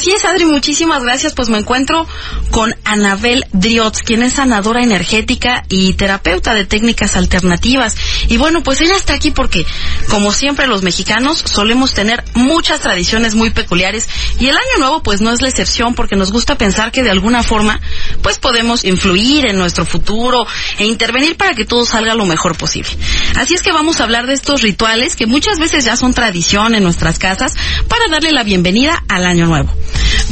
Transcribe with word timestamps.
Así 0.00 0.12
es, 0.12 0.24
Adri, 0.24 0.46
muchísimas 0.46 1.02
gracias. 1.02 1.34
Pues 1.34 1.50
me 1.50 1.58
encuentro 1.58 2.06
con 2.50 2.74
Anabel 2.84 3.44
Driots, 3.52 4.00
quien 4.00 4.22
es 4.22 4.32
sanadora 4.32 4.82
energética 4.82 5.62
y 5.68 5.92
terapeuta 5.92 6.54
de 6.54 6.64
técnicas 6.64 7.16
alternativas. 7.16 7.96
Y 8.28 8.38
bueno, 8.38 8.62
pues 8.62 8.80
ella 8.80 8.96
está 8.96 9.12
aquí 9.12 9.30
porque, 9.30 9.66
como 10.08 10.32
siempre, 10.32 10.68
los 10.68 10.80
mexicanos 10.80 11.44
solemos 11.44 11.92
tener 11.92 12.24
muchas 12.32 12.80
tradiciones 12.80 13.34
muy 13.34 13.50
peculiares 13.50 14.08
y 14.38 14.46
el 14.46 14.56
año 14.56 14.78
nuevo 14.78 15.02
pues 15.02 15.20
no 15.20 15.32
es 15.32 15.42
la 15.42 15.50
excepción 15.50 15.94
porque 15.94 16.16
nos 16.16 16.32
gusta 16.32 16.56
pensar 16.56 16.92
que 16.92 17.02
de 17.02 17.10
alguna 17.10 17.42
forma 17.42 17.78
pues 18.22 18.38
podemos 18.38 18.84
influir 18.84 19.44
en 19.50 19.58
nuestro 19.58 19.84
futuro 19.84 20.46
e 20.78 20.86
intervenir 20.86 21.36
para 21.36 21.52
que 21.52 21.66
todo 21.66 21.84
salga 21.84 22.14
lo 22.14 22.24
mejor 22.24 22.56
posible. 22.56 22.90
Así 23.36 23.52
es 23.52 23.60
que 23.60 23.70
vamos 23.70 24.00
a 24.00 24.04
hablar 24.04 24.26
de 24.26 24.32
estos 24.32 24.62
rituales 24.62 25.14
que 25.14 25.26
muchas 25.26 25.58
veces 25.58 25.84
ya 25.84 25.98
son 25.98 26.14
tradición 26.14 26.74
en 26.74 26.84
nuestras 26.84 27.18
casas 27.18 27.54
para 27.86 28.08
darle 28.10 28.32
la 28.32 28.44
bienvenida 28.44 29.04
al 29.06 29.26
año 29.26 29.44
nuevo. 29.44 29.70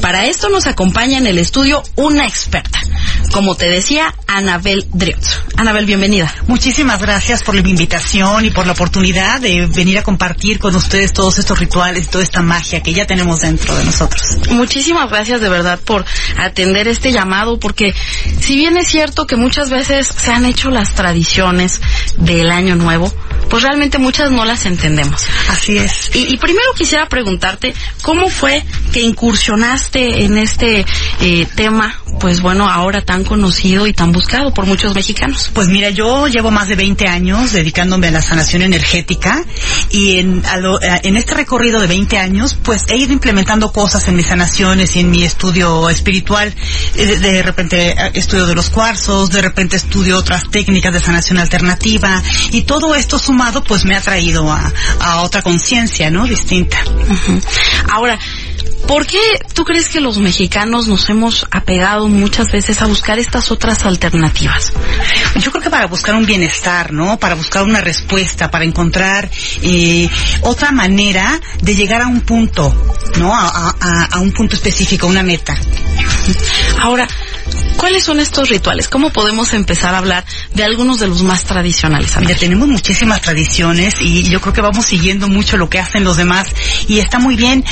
Para 0.00 0.26
esto 0.26 0.48
nos 0.48 0.66
acompaña 0.66 1.18
en 1.18 1.26
el 1.26 1.38
estudio 1.38 1.82
una 1.96 2.26
experta, 2.26 2.80
como 3.32 3.56
te 3.56 3.66
decía, 3.66 4.14
Anabel 4.26 4.86
Driots. 4.92 5.42
Anabel, 5.56 5.86
bienvenida. 5.86 6.32
Muchísimas 6.46 7.00
gracias 7.00 7.42
por 7.42 7.54
la 7.54 7.60
invitación 7.60 8.44
y 8.44 8.50
por 8.50 8.66
la 8.66 8.72
oportunidad 8.72 9.40
de 9.40 9.66
venir 9.66 9.98
a 9.98 10.02
compartir 10.02 10.58
con 10.58 10.74
ustedes 10.76 11.12
todos 11.12 11.38
estos 11.38 11.58
rituales 11.58 12.06
y 12.06 12.08
toda 12.08 12.24
esta 12.24 12.42
magia 12.42 12.82
que 12.82 12.92
ya 12.92 13.06
tenemos 13.06 13.40
dentro 13.40 13.76
de 13.76 13.84
nosotros. 13.84 14.22
Muchísimas 14.50 15.10
gracias 15.10 15.40
de 15.40 15.48
verdad 15.48 15.80
por 15.80 16.04
atender 16.36 16.88
este 16.88 17.12
llamado, 17.12 17.58
porque 17.58 17.94
si 18.40 18.56
bien 18.56 18.76
es 18.76 18.88
cierto 18.88 19.26
que 19.26 19.36
muchas 19.36 19.70
veces 19.70 20.06
se 20.06 20.30
han 20.30 20.44
hecho 20.46 20.70
las 20.70 20.94
tradiciones 20.94 21.80
del 22.18 22.50
año 22.50 22.76
nuevo, 22.76 23.12
pues 23.50 23.62
realmente 23.62 23.98
muchas 23.98 24.30
no 24.30 24.44
las 24.44 24.66
entendemos. 24.66 25.26
Así 25.48 25.76
es. 25.78 26.10
Y, 26.14 26.32
y 26.32 26.36
primero 26.36 26.72
quisiera 26.76 27.08
preguntarte, 27.08 27.74
¿cómo 28.02 28.28
fue 28.28 28.64
que 28.98 29.04
incursionaste 29.04 30.24
en 30.24 30.38
este 30.38 30.84
eh, 31.20 31.46
tema, 31.54 32.00
pues 32.18 32.40
bueno, 32.40 32.68
ahora 32.68 33.00
tan 33.02 33.22
conocido 33.22 33.86
y 33.86 33.92
tan 33.92 34.10
buscado 34.10 34.52
por 34.52 34.66
muchos 34.66 34.92
mexicanos? 34.94 35.50
Pues 35.54 35.68
mira, 35.68 35.90
yo 35.90 36.26
llevo 36.26 36.50
más 36.50 36.66
de 36.66 36.74
20 36.74 37.06
años 37.06 37.52
dedicándome 37.52 38.08
a 38.08 38.10
la 38.10 38.20
sanación 38.22 38.62
energética 38.62 39.44
y 39.90 40.18
en, 40.18 40.44
a 40.46 40.56
lo- 40.56 40.78
a- 40.82 40.98
en 41.02 41.16
este 41.16 41.34
recorrido 41.34 41.80
de 41.80 41.86
20 41.86 42.18
años, 42.18 42.56
pues 42.60 42.86
he 42.88 42.96
ido 42.96 43.12
implementando 43.12 43.70
cosas 43.72 44.08
en 44.08 44.16
mis 44.16 44.26
sanaciones 44.26 44.96
y 44.96 45.00
en 45.00 45.10
mi 45.10 45.22
estudio 45.22 45.88
espiritual. 45.90 46.52
Eh, 46.96 47.06
De, 47.06 47.18
de 47.18 47.42
repente 47.44 47.90
eh, 47.92 48.10
estudio 48.14 48.46
de 48.46 48.54
los 48.56 48.68
cuarzos, 48.70 49.30
de 49.30 49.42
repente 49.42 49.76
estudio 49.76 50.18
otras 50.18 50.50
técnicas 50.50 50.92
de 50.92 51.00
sanación 51.00 51.38
alternativa 51.38 52.20
y 52.50 52.62
todo 52.62 52.94
esto 52.96 53.16
sumado 53.18 53.62
pues 53.62 53.84
me 53.84 53.94
ha 53.96 54.00
traído 54.00 54.50
a, 54.50 54.72
a 55.00 55.20
otra 55.22 55.42
conciencia, 55.42 56.10
¿no? 56.10 56.26
Distinta. 56.26 56.78
Ahora, 57.92 58.18
¿por 58.88 59.06
qué 59.06 59.20
tú 59.54 59.64
crees 59.64 59.88
que 59.88 60.00
los 60.00 60.18
mexicanos 60.18 60.88
nos 60.88 61.08
hemos 61.10 61.46
apegado 61.52 62.08
muchas 62.08 62.50
veces 62.50 62.82
a 62.82 62.86
buscar 62.86 63.18
estas 63.20 63.52
otras 63.52 63.84
alternativas? 63.84 64.72
Yo 65.36 65.50
creo 65.52 65.62
que 65.62 65.70
para 65.70 65.86
buscar 65.86 66.16
un 66.16 66.26
bienestar, 66.26 66.92
¿no? 66.92 67.18
Para 67.18 67.34
buscar 67.36 67.62
una 67.62 67.80
respuesta, 67.80 68.50
para 68.50 68.64
encontrar 68.64 69.30
eh, 69.62 70.08
otra 70.40 70.72
manera 70.72 71.40
de 71.62 71.74
llegar 71.76 72.02
a 72.02 72.06
un 72.08 72.22
punto, 72.22 72.74
¿no? 73.18 73.32
A, 73.34 73.76
a- 74.10 74.18
un 74.18 74.32
punto 74.32 74.56
específico, 74.56 75.06
una 75.06 75.22
meta. 75.22 75.54
Ahora, 76.80 77.06
¿cuáles 77.78 78.04
son 78.04 78.20
estos 78.20 78.50
rituales? 78.50 78.88
¿Cómo 78.88 79.10
podemos 79.10 79.54
empezar 79.54 79.94
a 79.94 79.98
hablar 79.98 80.24
de 80.52 80.64
algunos 80.64 80.98
de 80.98 81.06
los 81.06 81.22
más 81.22 81.44
tradicionales? 81.44 82.10
Mira, 82.10 82.18
Anabel? 82.18 82.38
tenemos 82.38 82.68
muchísimas 82.68 83.22
tradiciones 83.22 83.94
y 84.00 84.24
yo 84.24 84.40
creo 84.40 84.52
que 84.52 84.60
vamos 84.60 84.84
siguiendo 84.84 85.28
mucho 85.28 85.56
lo 85.56 85.70
que 85.70 85.78
hacen 85.78 86.04
los 86.04 86.16
demás 86.16 86.48
y 86.88 86.98
está 86.98 87.18
muy 87.18 87.36
bien. 87.36 87.64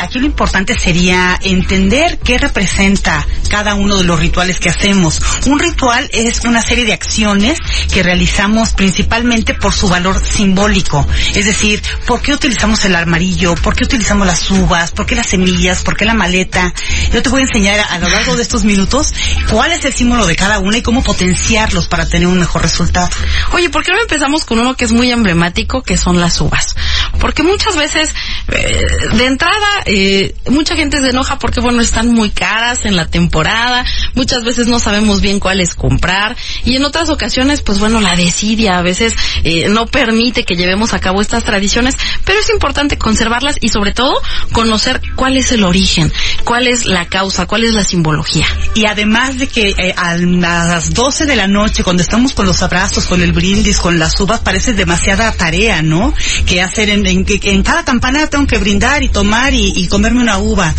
Aquí 0.00 0.20
lo 0.20 0.26
importante 0.26 0.78
sería 0.78 1.38
entender 1.42 2.18
qué 2.18 2.38
representa 2.38 3.26
cada 3.50 3.74
uno 3.74 3.96
de 3.96 4.04
los 4.04 4.18
rituales 4.18 4.60
que 4.60 4.68
hacemos. 4.70 5.20
Un 5.46 5.58
ritual 5.58 6.08
es 6.12 6.44
una 6.44 6.62
serie 6.62 6.84
de 6.84 6.92
acciones 6.92 7.58
que 7.92 8.02
realizamos 8.02 8.72
principalmente 8.72 9.54
por 9.54 9.72
su 9.72 9.88
valor 9.88 10.22
simbólico. 10.24 11.06
Es 11.34 11.44
decir, 11.44 11.82
¿por 12.06 12.22
qué 12.22 12.32
utilizamos 12.32 12.84
el 12.84 12.94
amarillo? 12.94 13.56
¿Por 13.56 13.74
qué 13.74 13.84
utilizamos 13.84 14.26
las 14.26 14.50
uvas? 14.50 14.92
¿Por 14.92 15.04
qué 15.04 15.16
las 15.16 15.26
semillas? 15.26 15.82
¿Por 15.82 15.96
qué 15.96 16.04
la 16.04 16.14
maleta? 16.14 16.72
Yo 17.12 17.22
te 17.22 17.28
voy 17.28 17.40
a 17.40 17.44
enseñar 17.44 17.80
a, 17.80 17.84
a 17.84 17.98
lo 17.98 18.08
largo 18.08 18.36
de 18.36 18.42
estos 18.42 18.64
minutos 18.64 19.12
cuál 19.50 19.72
es 19.72 19.84
el 19.84 19.92
símbolo 19.92 20.26
de 20.26 20.36
cada 20.36 20.58
una 20.58 20.78
y 20.78 20.82
cómo 20.82 21.02
potenciarlos 21.02 21.86
para 21.86 22.08
tener 22.08 22.28
un 22.28 22.38
mejor 22.38 22.62
resultado. 22.62 23.08
Oye, 23.52 23.70
¿por 23.70 23.84
qué 23.84 23.92
no 23.92 24.00
empezamos 24.00 24.44
con 24.44 24.58
uno 24.58 24.74
que 24.74 24.84
es 24.84 24.92
muy 24.92 25.10
emblemático, 25.10 25.82
que 25.82 25.96
son 25.96 26.20
las 26.20 26.40
uvas? 26.40 26.74
Porque 27.18 27.42
muchas 27.42 27.76
veces, 27.76 28.10
eh, 28.48 28.86
de 29.14 29.26
entrada, 29.26 29.66
eh, 29.86 30.34
mucha 30.50 30.76
gente 30.76 30.98
se 30.98 31.10
enoja 31.10 31.38
porque, 31.38 31.60
bueno, 31.60 31.80
están 31.80 32.08
muy 32.08 32.30
caras 32.30 32.84
en 32.84 32.96
la 32.96 33.06
temporada, 33.06 33.84
muchas 34.14 34.44
veces 34.44 34.66
no 34.66 34.78
sabemos 34.78 35.20
bien 35.20 35.40
cuáles 35.40 35.74
comprar, 35.74 36.36
y 36.64 36.76
en 36.76 36.84
otras 36.84 37.08
ocasiones, 37.08 37.62
pues 37.62 37.78
bueno, 37.78 38.00
la 38.00 38.16
desidia 38.16 38.78
a 38.78 38.82
veces 38.82 39.14
eh, 39.44 39.68
no 39.68 39.86
permite 39.86 40.44
que 40.44 40.56
llevemos 40.56 40.94
a 40.94 41.00
cabo 41.00 41.20
estas 41.20 41.44
tradiciones, 41.44 41.96
pero 42.24 42.38
es 42.38 42.50
importante 42.50 42.98
conservarlas 42.98 43.56
y 43.60 43.70
sobre 43.70 43.92
todo 43.92 44.14
conocer 44.52 45.00
cuál 45.16 45.36
es 45.36 45.52
el 45.52 45.64
origen, 45.64 46.12
cuál 46.44 46.68
es 46.68 46.86
la 46.86 47.06
causa, 47.06 47.46
cuál 47.46 47.64
es 47.64 47.74
la 47.74 47.84
simbología. 47.84 48.46
Y 48.74 48.86
además 48.86 49.37
de 49.38 49.46
que 49.46 49.74
eh, 49.76 49.94
a 49.96 50.16
las 50.16 50.92
12 50.92 51.26
de 51.26 51.36
la 51.36 51.46
noche, 51.46 51.84
cuando 51.84 52.02
estamos 52.02 52.34
con 52.34 52.46
los 52.46 52.62
abrazos, 52.62 53.06
con 53.06 53.22
el 53.22 53.32
brindis, 53.32 53.78
con 53.78 53.98
las 53.98 54.18
uvas, 54.20 54.40
parece 54.40 54.72
demasiada 54.72 55.32
tarea, 55.32 55.82
¿no? 55.82 56.14
Que 56.46 56.60
hacer 56.60 56.90
en, 56.90 57.06
en, 57.06 57.24
en 57.28 57.62
cada 57.62 57.84
campana 57.84 58.26
tengo 58.26 58.46
que 58.46 58.58
brindar 58.58 59.02
y 59.02 59.08
tomar 59.08 59.54
y, 59.54 59.72
y 59.76 59.88
comerme 59.88 60.20
una 60.20 60.38
uva. 60.38 60.74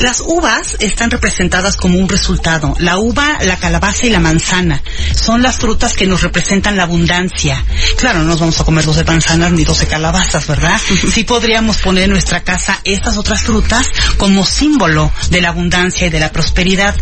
Las 0.00 0.20
uvas 0.20 0.76
están 0.80 1.10
representadas 1.10 1.76
como 1.76 1.98
un 1.98 2.08
resultado. 2.08 2.74
La 2.78 2.98
uva, 2.98 3.38
la 3.42 3.56
calabaza 3.56 4.06
y 4.06 4.10
la 4.10 4.20
manzana 4.20 4.82
son 5.14 5.42
las 5.42 5.56
frutas 5.56 5.94
que 5.94 6.06
nos 6.06 6.22
representan 6.22 6.76
la 6.76 6.84
abundancia. 6.84 7.64
Claro, 7.96 8.20
no 8.20 8.26
nos 8.26 8.40
vamos 8.40 8.60
a 8.60 8.64
comer 8.64 8.84
12 8.84 9.04
manzanas 9.04 9.52
ni 9.52 9.64
12 9.64 9.86
calabazas, 9.86 10.46
¿verdad? 10.46 10.80
Sí 11.12 11.24
podríamos 11.24 11.78
poner 11.78 12.04
en 12.04 12.10
nuestra 12.10 12.42
casa 12.42 12.80
estas 12.84 13.16
otras 13.16 13.42
frutas 13.42 13.86
como 14.16 14.44
símbolo 14.44 15.12
de 15.30 15.40
la 15.40 15.48
abundancia 15.48 16.06
y 16.06 16.10
de 16.10 16.20
la 16.20 16.32
prosperidad. 16.32 16.94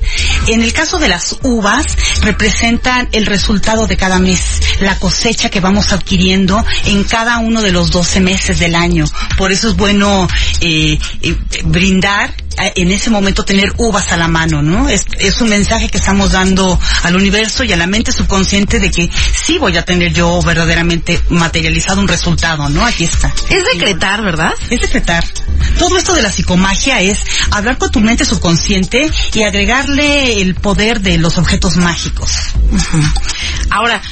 En 0.46 0.62
el 0.62 0.72
caso 0.72 0.98
de 1.00 1.08
las 1.08 1.38
uvas, 1.42 1.86
representan 2.22 3.08
el 3.12 3.26
resultado 3.26 3.86
de 3.86 3.96
cada 3.96 4.18
mes, 4.18 4.60
la 4.80 4.98
cosecha 4.98 5.50
que 5.50 5.60
vamos 5.60 5.92
adquiriendo 5.92 6.64
en 6.86 7.04
cada 7.04 7.38
uno 7.38 7.62
de 7.62 7.72
los 7.72 7.90
12 7.90 8.20
meses 8.20 8.58
del 8.58 8.74
año. 8.74 9.04
Por 9.36 9.50
eso 9.52 9.68
es 9.70 9.76
bueno 9.76 10.28
eh, 10.60 10.98
eh, 11.22 11.36
brindar 11.64 12.34
en 12.74 12.90
ese 12.90 13.10
momento 13.10 13.44
tener 13.44 13.72
uvas 13.78 14.12
a 14.12 14.16
la 14.16 14.28
mano, 14.28 14.62
¿no? 14.62 14.88
Es, 14.88 15.06
es 15.18 15.40
un 15.40 15.48
mensaje 15.48 15.88
que 15.88 15.98
estamos 15.98 16.32
dando 16.32 16.78
al 17.02 17.16
universo 17.16 17.64
y 17.64 17.72
a 17.72 17.76
la 17.76 17.86
mente 17.86 18.12
subconsciente 18.12 18.80
de 18.80 18.90
que 18.90 19.10
sí 19.34 19.58
voy 19.58 19.76
a 19.76 19.84
tener 19.84 20.12
yo 20.12 20.40
verdaderamente 20.42 21.20
materializado 21.28 22.00
un 22.00 22.08
resultado, 22.08 22.68
¿no? 22.68 22.84
Aquí 22.84 23.04
está. 23.04 23.32
Es 23.48 23.64
decretar, 23.72 24.22
¿verdad? 24.22 24.52
Es 24.70 24.80
decretar. 24.80 25.24
Todo 25.78 25.96
esto 25.96 26.14
de 26.14 26.22
la 26.22 26.30
psicomagia 26.30 27.00
es 27.00 27.18
hablar 27.50 27.78
con 27.78 27.90
tu 27.90 28.00
mente 28.00 28.24
subconsciente 28.24 29.10
y 29.32 29.42
agregarle 29.42 30.40
el 30.40 30.54
poder 30.54 31.00
de 31.00 31.18
los 31.18 31.38
objetos 31.38 31.76
mágicos. 31.76 32.30
Ahora, 33.70 34.02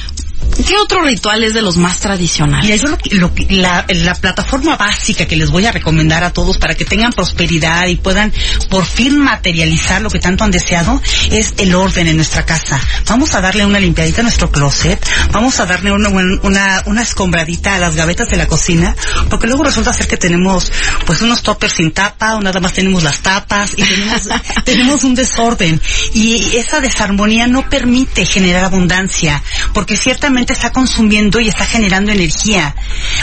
¿Qué 0.65 0.75
otro 0.75 1.01
ritual 1.03 1.43
es 1.43 1.53
de 1.53 1.61
los 1.61 1.77
más 1.77 1.99
tradicionales? 1.99 2.65
Mira, 2.65 2.75
yo 2.75 2.89
lo, 2.89 2.97
lo 3.11 3.31
la, 3.49 3.85
la 3.87 4.13
plataforma 4.13 4.75
básica 4.75 5.25
que 5.25 5.35
les 5.35 5.49
voy 5.49 5.65
a 5.65 5.71
recomendar 5.71 6.23
a 6.23 6.33
todos 6.33 6.57
para 6.57 6.75
que 6.75 6.85
tengan 6.85 7.11
prosperidad 7.11 7.87
y 7.87 7.95
puedan 7.95 8.33
por 8.69 8.85
fin 8.85 9.17
materializar 9.17 10.01
lo 10.01 10.09
que 10.09 10.19
tanto 10.19 10.43
han 10.43 10.51
deseado 10.51 11.01
es 11.31 11.53
el 11.57 11.73
orden 11.75 12.07
en 12.07 12.17
nuestra 12.17 12.45
casa. 12.45 12.79
Vamos 13.07 13.33
a 13.35 13.41
darle 13.41 13.65
una 13.65 13.79
limpiadita 13.79 14.21
a 14.21 14.23
nuestro 14.23 14.51
closet, 14.51 15.03
vamos 15.31 15.59
a 15.59 15.65
darle 15.65 15.91
una, 15.91 16.09
una, 16.09 16.83
una 16.85 17.01
escombradita 17.01 17.75
a 17.75 17.79
las 17.79 17.95
gavetas 17.95 18.29
de 18.29 18.37
la 18.37 18.47
cocina, 18.47 18.95
porque 19.29 19.47
luego 19.47 19.63
resulta 19.63 19.93
ser 19.93 20.07
que 20.07 20.17
tenemos 20.17 20.71
pues 21.05 21.21
unos 21.21 21.41
toppers 21.41 21.73
sin 21.73 21.91
tapa, 21.91 22.35
o 22.35 22.41
nada 22.41 22.59
más 22.59 22.73
tenemos 22.73 23.03
las 23.03 23.19
tapas 23.19 23.73
y 23.77 23.83
tenemos, 23.83 24.29
tenemos 24.65 25.03
un 25.03 25.15
desorden. 25.15 25.81
Y 26.13 26.57
esa 26.57 26.79
desarmonía 26.79 27.47
no 27.47 27.69
permite 27.69 28.25
generar 28.25 28.65
abundancia, 28.65 29.41
porque 29.73 29.95
está 30.37 30.71
consumiendo 30.71 31.39
y 31.39 31.49
está 31.49 31.65
generando 31.65 32.11
energía. 32.11 32.75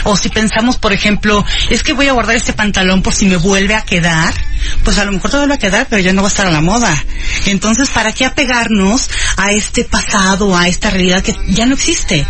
O 0.03 0.15
si 0.15 0.29
pensamos, 0.29 0.77
por 0.77 0.93
ejemplo, 0.93 1.43
es 1.69 1.83
que 1.83 1.93
voy 1.93 2.07
a 2.07 2.13
guardar 2.13 2.35
este 2.35 2.53
pantalón 2.53 3.01
por 3.01 3.13
si 3.13 3.25
me 3.25 3.37
vuelve 3.37 3.75
a 3.75 3.81
quedar, 3.81 4.33
pues 4.83 4.97
a 4.97 5.05
lo 5.05 5.11
mejor 5.11 5.31
te 5.31 5.37
vuelve 5.37 5.55
a 5.55 5.59
quedar, 5.59 5.87
pero 5.89 6.01
ya 6.01 6.13
no 6.13 6.21
va 6.21 6.27
a 6.27 6.31
estar 6.31 6.47
a 6.47 6.51
la 6.51 6.61
moda. 6.61 6.95
Entonces, 7.45 7.89
¿para 7.89 8.11
qué 8.11 8.25
apegarnos 8.25 9.09
a 9.37 9.51
este 9.51 9.83
pasado, 9.83 10.55
a 10.57 10.67
esta 10.67 10.89
realidad 10.89 11.23
que 11.23 11.35
ya 11.47 11.65
no 11.65 11.75
existe? 11.75 12.25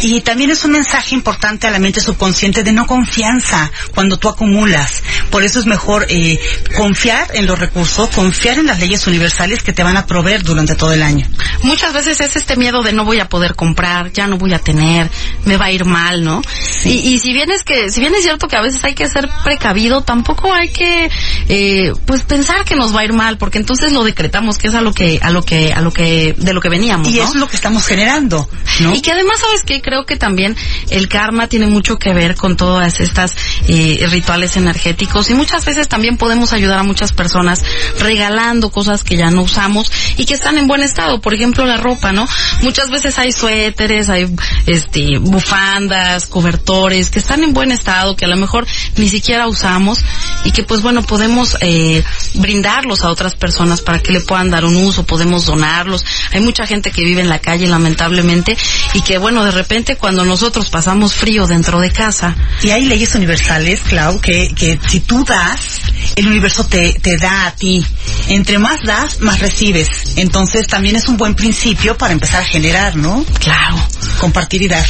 Y 0.00 0.20
también 0.22 0.50
es 0.50 0.64
un 0.64 0.72
mensaje 0.72 1.14
importante 1.14 1.66
a 1.66 1.70
la 1.70 1.78
mente 1.78 2.00
subconsciente 2.00 2.62
de 2.62 2.72
no 2.72 2.86
confianza 2.86 3.70
cuando 3.94 4.18
tú 4.18 4.28
acumulas. 4.28 5.02
Por 5.30 5.44
eso 5.44 5.60
es 5.60 5.66
mejor 5.66 6.06
eh, 6.08 6.40
confiar 6.76 7.28
en 7.34 7.46
los 7.46 7.58
recursos, 7.58 8.08
confiar 8.10 8.58
en 8.58 8.66
las 8.66 8.80
leyes 8.80 9.06
universales 9.06 9.62
que 9.62 9.72
te 9.72 9.82
van 9.82 9.96
a 9.96 10.06
proveer 10.06 10.42
durante 10.42 10.74
todo 10.74 10.92
el 10.92 11.02
año. 11.02 11.28
Muchas 11.62 11.92
veces 11.92 12.20
es 12.20 12.36
este 12.36 12.56
miedo 12.56 12.82
de 12.82 12.92
no 12.92 13.04
voy 13.04 13.20
a 13.20 13.28
poder 13.28 13.54
comprar, 13.54 14.12
ya 14.12 14.26
no 14.26 14.38
voy 14.38 14.54
a 14.54 14.58
tener, 14.58 15.10
me 15.44 15.56
va 15.56 15.66
a 15.66 15.70
ir 15.72 15.84
mal, 15.84 16.24
¿no? 16.24 16.42
Y, 16.84 16.90
y 16.90 17.18
si 17.18 17.32
bien 17.32 17.50
es 17.50 17.62
que, 17.62 17.90
si 17.90 18.00
bien 18.00 18.14
es 18.14 18.22
cierto 18.22 18.48
que 18.48 18.56
a 18.56 18.62
veces 18.62 18.82
hay 18.84 18.94
que 18.94 19.08
ser 19.08 19.28
precavido, 19.44 20.02
tampoco 20.02 20.52
hay 20.52 20.68
que, 20.70 21.10
eh, 21.48 21.92
pues 22.06 22.22
pensar 22.22 22.64
que 22.64 22.74
nos 22.74 22.94
va 22.94 23.00
a 23.00 23.04
ir 23.04 23.12
mal, 23.12 23.38
porque 23.38 23.58
entonces 23.58 23.92
lo 23.92 24.04
decretamos 24.04 24.58
que 24.58 24.68
es 24.68 24.74
a 24.74 24.80
lo 24.80 24.92
que, 24.92 25.18
a 25.22 25.30
lo 25.30 25.42
que, 25.42 25.72
a 25.72 25.80
lo 25.80 25.92
que, 25.92 26.34
de 26.36 26.52
lo 26.52 26.60
que 26.60 26.68
veníamos, 26.68 27.08
Y 27.08 27.14
¿no? 27.14 27.22
eso 27.22 27.32
es 27.34 27.40
lo 27.40 27.48
que 27.48 27.56
estamos 27.56 27.84
generando, 27.86 28.48
¿no? 28.80 28.94
Y 28.94 29.00
que 29.00 29.12
además, 29.12 29.38
¿sabes 29.38 29.62
qué? 29.64 29.81
Creo 29.82 30.06
que 30.06 30.16
también 30.16 30.56
el 30.90 31.08
karma 31.08 31.48
tiene 31.48 31.66
mucho 31.66 31.98
que 31.98 32.12
ver 32.12 32.36
con 32.36 32.56
todas 32.56 33.00
estas 33.00 33.36
eh, 33.68 34.06
rituales 34.10 34.56
energéticos 34.56 35.30
y 35.30 35.34
muchas 35.34 35.64
veces 35.64 35.88
también 35.88 36.16
podemos 36.16 36.52
ayudar 36.52 36.78
a 36.78 36.82
muchas 36.82 37.12
personas 37.12 37.64
regalando 37.98 38.70
cosas 38.70 39.04
que 39.04 39.16
ya 39.16 39.30
no 39.30 39.42
usamos 39.42 39.90
y 40.16 40.24
que 40.24 40.34
están 40.34 40.58
en 40.58 40.66
buen 40.66 40.82
estado. 40.82 41.20
Por 41.20 41.34
ejemplo, 41.34 41.66
la 41.66 41.76
ropa, 41.76 42.12
¿no? 42.12 42.26
Muchas 42.62 42.90
veces 42.90 43.18
hay 43.18 43.32
suéteres, 43.32 44.08
hay 44.08 44.32
este 44.66 45.18
bufandas, 45.18 46.26
cobertores 46.26 47.10
que 47.10 47.18
están 47.18 47.42
en 47.42 47.52
buen 47.52 47.72
estado, 47.72 48.16
que 48.16 48.24
a 48.24 48.28
lo 48.28 48.36
mejor 48.36 48.66
ni 48.96 49.08
siquiera 49.08 49.48
usamos 49.48 50.04
y 50.44 50.52
que 50.52 50.62
pues 50.62 50.82
bueno, 50.82 51.02
podemos 51.02 51.56
eh, 51.60 52.02
brindarlos 52.34 53.02
a 53.02 53.10
otras 53.10 53.34
personas 53.34 53.80
para 53.80 54.00
que 54.00 54.12
le 54.12 54.20
puedan 54.20 54.50
dar 54.50 54.64
un 54.64 54.76
uso, 54.76 55.04
podemos 55.04 55.46
donarlos. 55.46 56.04
Hay 56.32 56.40
mucha 56.40 56.66
gente 56.66 56.90
que 56.90 57.02
vive 57.02 57.20
en 57.20 57.28
la 57.28 57.40
calle 57.40 57.66
lamentablemente 57.66 58.56
y 58.94 59.00
que 59.02 59.18
bueno, 59.18 59.44
de 59.44 59.50
repente 59.50 59.71
cuando 59.98 60.24
nosotros 60.24 60.68
pasamos 60.68 61.14
frío 61.14 61.46
dentro 61.46 61.80
de 61.80 61.90
casa, 61.90 62.36
Y 62.62 62.70
hay 62.70 62.84
leyes 62.84 63.14
universales, 63.14 63.80
Clau, 63.80 64.20
que, 64.20 64.52
que 64.54 64.78
si 64.86 65.00
tú 65.00 65.24
das, 65.24 65.80
el 66.14 66.26
universo 66.26 66.64
te, 66.64 66.92
te 67.00 67.16
da 67.16 67.46
a 67.46 67.54
ti. 67.54 67.84
Entre 68.28 68.58
más 68.58 68.80
das, 68.84 69.20
más 69.20 69.38
recibes. 69.40 69.88
Entonces 70.16 70.66
también 70.66 70.96
es 70.96 71.08
un 71.08 71.16
buen 71.16 71.34
principio 71.34 71.96
para 71.96 72.12
empezar 72.12 72.42
a 72.42 72.44
generar, 72.44 72.96
¿no? 72.96 73.24
claro. 73.40 73.76
Compartir 74.20 74.62
y 74.62 74.68
dar. 74.68 74.86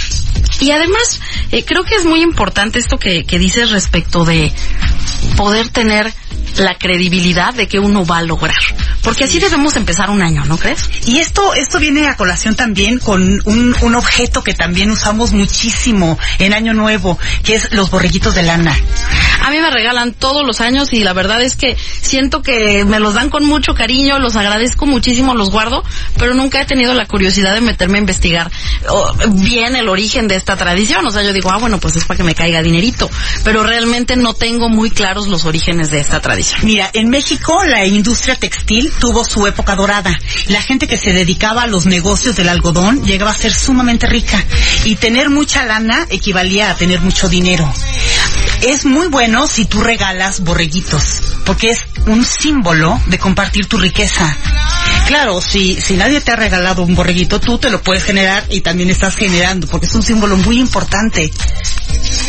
Y 0.61 0.71
además, 0.71 1.21
eh, 1.51 1.65
creo 1.65 1.85
que 1.85 1.97
es 1.97 2.05
muy 2.05 2.23
importante 2.23 2.79
esto 2.79 2.99
que, 2.99 3.25
que 3.25 3.39
dices 3.39 3.71
respecto 3.71 4.25
de 4.25 4.53
poder 5.37 5.69
tener 5.69 6.13
la 6.59 6.77
credibilidad 6.77 7.55
de 7.55 7.67
que 7.67 7.79
uno 7.79 8.05
va 8.05 8.19
a 8.19 8.23
lograr. 8.23 8.57
Porque 9.03 9.25
así 9.25 9.39
debemos 9.39 9.77
empezar 9.77 10.11
un 10.11 10.23
año, 10.23 10.45
¿no 10.45 10.59
crees? 10.59 10.89
Y 11.07 11.19
esto, 11.19 11.55
esto 11.55 11.79
viene 11.79 12.07
a 12.07 12.17
colación 12.17 12.55
también 12.55 12.99
con 12.99 13.41
un, 13.45 13.75
un 13.81 13.95
objeto 13.95 14.45
que 14.45 14.55
también 14.55 14.91
usamos 14.91 15.33
muchísimo 15.33 16.19
en 16.39 16.55
Año 16.55 16.75
Nuevo, 16.75 17.19
que 17.43 17.55
es 17.55 17.73
los 17.73 17.91
borreguitos 17.91 18.35
de 18.35 18.43
lana. 18.43 18.77
A 19.43 19.51
mí 19.51 19.59
me 19.59 19.71
regalan 19.71 20.13
todos 20.13 20.47
los 20.47 20.61
años 20.61 20.93
y 20.93 21.03
la 21.03 21.13
verdad 21.13 21.43
es 21.43 21.57
que 21.57 21.77
siento 22.01 22.43
que 22.43 22.85
me 22.85 23.01
los 23.01 23.15
dan 23.15 23.29
con 23.29 23.45
mucho 23.45 23.75
cariño, 23.75 24.21
los 24.21 24.37
agradezco 24.37 24.87
muchísimo, 24.87 25.35
los 25.35 25.51
guardo, 25.51 25.83
pero 26.17 26.35
nunca 26.35 26.61
he 26.61 26.65
tenido 26.65 26.95
la 26.95 27.07
curiosidad 27.07 27.53
de 27.55 27.61
meterme 27.61 27.99
a 27.99 28.01
investigar 28.01 28.51
bien 29.31 29.75
el 29.75 29.89
origen 29.89 30.29
de 30.29 30.37
esta 30.37 30.57
tradición. 30.57 31.05
O 31.07 31.11
sea, 31.11 31.23
yo 31.23 31.33
digo, 31.33 31.51
ah, 31.51 31.59
bueno, 31.59 31.79
pues 31.79 31.97
es 31.97 32.05
para 32.05 32.19
que 32.19 32.25
me 32.25 32.37
caiga 32.37 32.63
dinerito, 32.63 33.11
pero 33.43 33.65
realmente 33.65 34.17
no 34.17 34.33
tengo 34.33 34.69
muy 34.69 34.91
claros 34.91 35.27
los 35.27 35.45
orígenes 35.45 35.91
de 35.91 35.99
esta 35.99 36.21
tradición. 36.21 36.61
Mira, 36.63 36.91
en 36.93 37.11
México 37.11 37.65
la 37.65 37.85
industria 37.85 38.37
textil 38.37 38.93
tuvo 39.01 39.25
su 39.25 39.47
época 39.47 39.75
dorada. 39.75 40.17
La 40.49 40.63
gente 40.63 40.87
que 40.87 40.99
se 40.99 41.13
dedicaba 41.13 41.63
a 41.63 41.67
los 41.67 41.87
negocios 41.87 42.37
del 42.37 42.49
algodón 42.49 43.05
llegaba 43.05 43.33
a 43.33 43.35
ser 43.35 43.53
sumamente 43.53 44.07
rica 44.07 44.43
y 44.85 44.97
tener 44.97 45.31
mucha 45.31 45.65
lana 45.65 46.07
equivalía 46.11 46.71
a 46.71 46.77
tener 46.77 47.01
mucho 47.01 47.29
dinero. 47.29 47.73
Es 48.63 48.85
muy 48.85 49.09
bueno 49.09 49.49
si 49.49 49.65
tú 49.65 49.81
regalas 49.81 50.45
borreguitos, 50.45 51.23
porque 51.45 51.71
es 51.71 51.85
un 52.07 52.25
símbolo 52.25 53.01
de 53.07 53.19
compartir 53.19 53.67
tu 53.67 53.77
riqueza. 53.77 54.37
Claro, 55.09 55.41
si, 55.41 55.75
si 55.81 55.97
nadie 55.97 56.21
te 56.21 56.31
ha 56.31 56.37
regalado 56.37 56.83
un 56.85 56.95
borreguito, 56.95 57.41
tú 57.41 57.59
te 57.59 57.71
lo 57.71 57.83
puedes 57.83 58.05
generar 58.05 58.45
y 58.51 58.61
también 58.61 58.89
estás 58.91 59.17
generando, 59.17 59.67
porque 59.67 59.87
es 59.87 59.95
un 59.97 60.03
símbolo 60.05 60.37
muy 60.37 60.61
importante. 60.61 61.33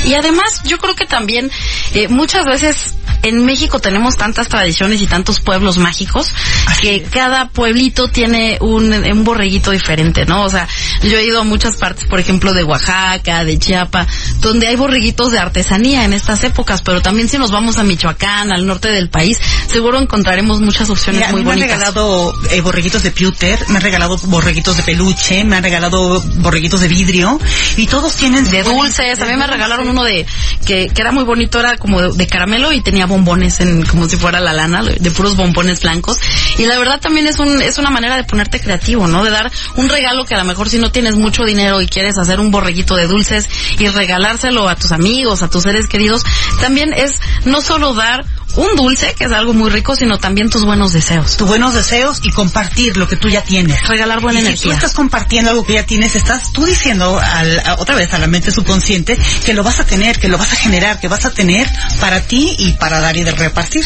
Y 0.05 0.15
además, 0.15 0.61
yo 0.65 0.79
creo 0.79 0.95
que 0.95 1.05
también 1.05 1.51
eh, 1.93 2.07
muchas 2.07 2.45
veces 2.45 2.95
en 3.23 3.45
México 3.45 3.79
tenemos 3.79 4.15
tantas 4.15 4.49
tradiciones 4.49 5.01
y 5.01 5.07
tantos 5.07 5.39
pueblos 5.39 5.77
mágicos 5.77 6.33
que 6.81 7.01
cada 7.03 7.47
pueblito 7.49 8.09
tiene 8.09 8.57
un, 8.61 8.93
un 8.93 9.23
borreguito 9.23 9.71
diferente, 9.71 10.25
¿no? 10.25 10.43
O 10.43 10.49
sea, 10.49 10.67
yo 11.01 11.17
he 11.17 11.25
ido 11.25 11.39
a 11.41 11.43
muchas 11.43 11.77
partes, 11.77 12.05
por 12.05 12.19
ejemplo, 12.19 12.53
de 12.53 12.63
Oaxaca, 12.63 13.43
de 13.45 13.57
Chiapa, 13.57 14.05
donde 14.39 14.67
hay 14.67 14.75
borreguitos 14.75 15.31
de 15.31 15.39
artesanía 15.39 16.03
en 16.03 16.13
estas 16.13 16.43
épocas, 16.43 16.81
pero 16.81 17.01
también 17.01 17.29
si 17.29 17.37
nos 17.37 17.51
vamos 17.51 17.77
a 17.77 17.83
Michoacán, 17.83 18.51
al 18.51 18.65
norte 18.65 18.89
del 18.89 19.09
país, 19.09 19.39
seguro 19.67 19.99
encontraremos 19.99 20.59
muchas 20.61 20.89
opciones 20.89 21.21
Mira, 21.21 21.31
muy 21.31 21.41
mí 21.41 21.45
me 21.45 21.53
han 21.53 21.59
bonitas. 21.59 21.79
regalado 21.79 22.33
eh, 22.51 22.61
borreguitos 22.61 23.03
de 23.03 23.11
pewter, 23.11 23.59
me 23.69 23.77
han 23.77 23.81
regalado 23.81 24.17
borreguitos 24.17 24.77
de 24.77 24.83
peluche, 24.83 25.43
me 25.45 25.55
han 25.55 25.63
regalado 25.63 26.21
borreguitos 26.37 26.81
de 26.81 26.87
vidrio 26.89 27.39
y 27.77 27.87
todos 27.87 28.15
tienen 28.15 28.49
de 28.49 28.63
dulces, 28.63 29.21
a 29.21 29.25
mí 29.25 29.35
me 29.37 29.47
regalaron 29.47 29.87
uno 29.87 30.03
de 30.03 30.25
que, 30.65 30.89
que 30.89 31.01
era 31.01 31.11
muy 31.11 31.23
bonito, 31.23 31.59
era 31.59 31.77
como 31.77 32.01
de, 32.01 32.11
de 32.17 32.27
caramelo 32.27 32.73
y 32.73 32.81
tenía 32.81 33.07
bombones 33.13 33.59
en 33.59 33.85
como 33.85 34.09
si 34.09 34.17
fuera 34.17 34.39
la 34.39 34.53
lana, 34.53 34.83
de 34.83 35.11
puros 35.11 35.35
bombones 35.35 35.81
blancos. 35.81 36.17
Y 36.57 36.65
la 36.65 36.79
verdad 36.79 36.99
también 36.99 37.27
es 37.27 37.39
un 37.39 37.61
es 37.61 37.77
una 37.77 37.91
manera 37.91 38.15
de 38.15 38.23
ponerte 38.23 38.59
creativo, 38.59 39.07
¿no? 39.07 39.23
De 39.23 39.29
dar 39.29 39.51
un 39.75 39.87
regalo 39.87 40.25
que 40.25 40.33
a 40.33 40.39
lo 40.39 40.45
mejor 40.45 40.69
si 40.69 40.79
no 40.79 40.91
tienes 40.91 41.15
mucho 41.15 41.43
dinero 41.43 41.81
y 41.81 41.87
quieres 41.87 42.17
hacer 42.17 42.39
un 42.39 42.49
borreguito 42.49 42.95
de 42.95 43.07
dulces 43.07 43.47
y 43.77 43.87
regalárselo 43.87 44.67
a 44.67 44.75
tus 44.75 44.91
amigos, 44.91 45.43
a 45.43 45.49
tus 45.49 45.63
seres 45.63 45.87
queridos, 45.87 46.23
también 46.59 46.91
es 46.93 47.19
no 47.45 47.61
solo 47.61 47.93
dar 47.93 48.25
un 48.55 48.75
dulce, 48.75 49.13
que 49.15 49.25
es 49.25 49.31
algo 49.31 49.53
muy 49.53 49.69
rico, 49.69 49.95
sino 49.95 50.17
también 50.19 50.49
tus 50.49 50.63
buenos 50.65 50.93
deseos. 50.93 51.37
tus 51.37 51.47
buenos 51.47 51.73
deseos 51.73 52.19
y 52.23 52.31
compartir 52.31 52.97
lo 52.97 53.07
que 53.07 53.15
tú 53.15 53.29
ya 53.29 53.41
tienes. 53.43 53.87
Regalar 53.87 54.21
buena 54.21 54.39
y 54.39 54.43
Si 54.43 54.47
energía. 54.49 54.71
tú 54.71 54.75
estás 54.77 54.93
compartiendo 54.93 55.49
algo 55.51 55.65
que 55.65 55.73
ya 55.73 55.85
tienes, 55.85 56.15
estás 56.15 56.51
tú 56.51 56.65
diciendo 56.65 57.19
al- 57.19 57.59
a- 57.65 57.75
otra 57.79 57.95
vez 57.95 58.13
a 58.13 58.19
la 58.19 58.27
mente 58.27 58.51
subconsciente 58.51 59.17
que 59.45 59.53
lo 59.53 59.63
vas 59.63 59.79
a 59.79 59.85
tener, 59.85 60.19
que 60.19 60.27
lo 60.27 60.37
vas 60.37 60.53
a 60.53 60.55
generar, 60.55 60.99
que 60.99 61.07
vas 61.07 61.25
a 61.25 61.31
tener 61.31 61.67
para 61.99 62.21
ti 62.21 62.55
y 62.59 62.73
para 62.73 62.99
dar 62.99 63.17
y 63.17 63.23
de 63.23 63.31
repartir. 63.31 63.83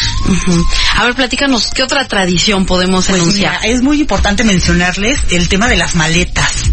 A 0.96 1.06
ver, 1.06 1.16
platícanos, 1.16 1.72
¿qué 1.74 1.84
otra 1.84 2.08
tradición 2.08 2.66
podemos 2.66 3.06
Pues 3.08 3.22
enunciar? 3.22 3.60
mira, 3.62 3.74
es 3.74 3.82
muy 3.82 4.00
importante 4.02 4.44
mencionarles 4.44 5.20
el 5.32 5.48
tema 5.50 5.68
de 5.68 5.78
las 5.78 5.96
maletas. 5.96 6.64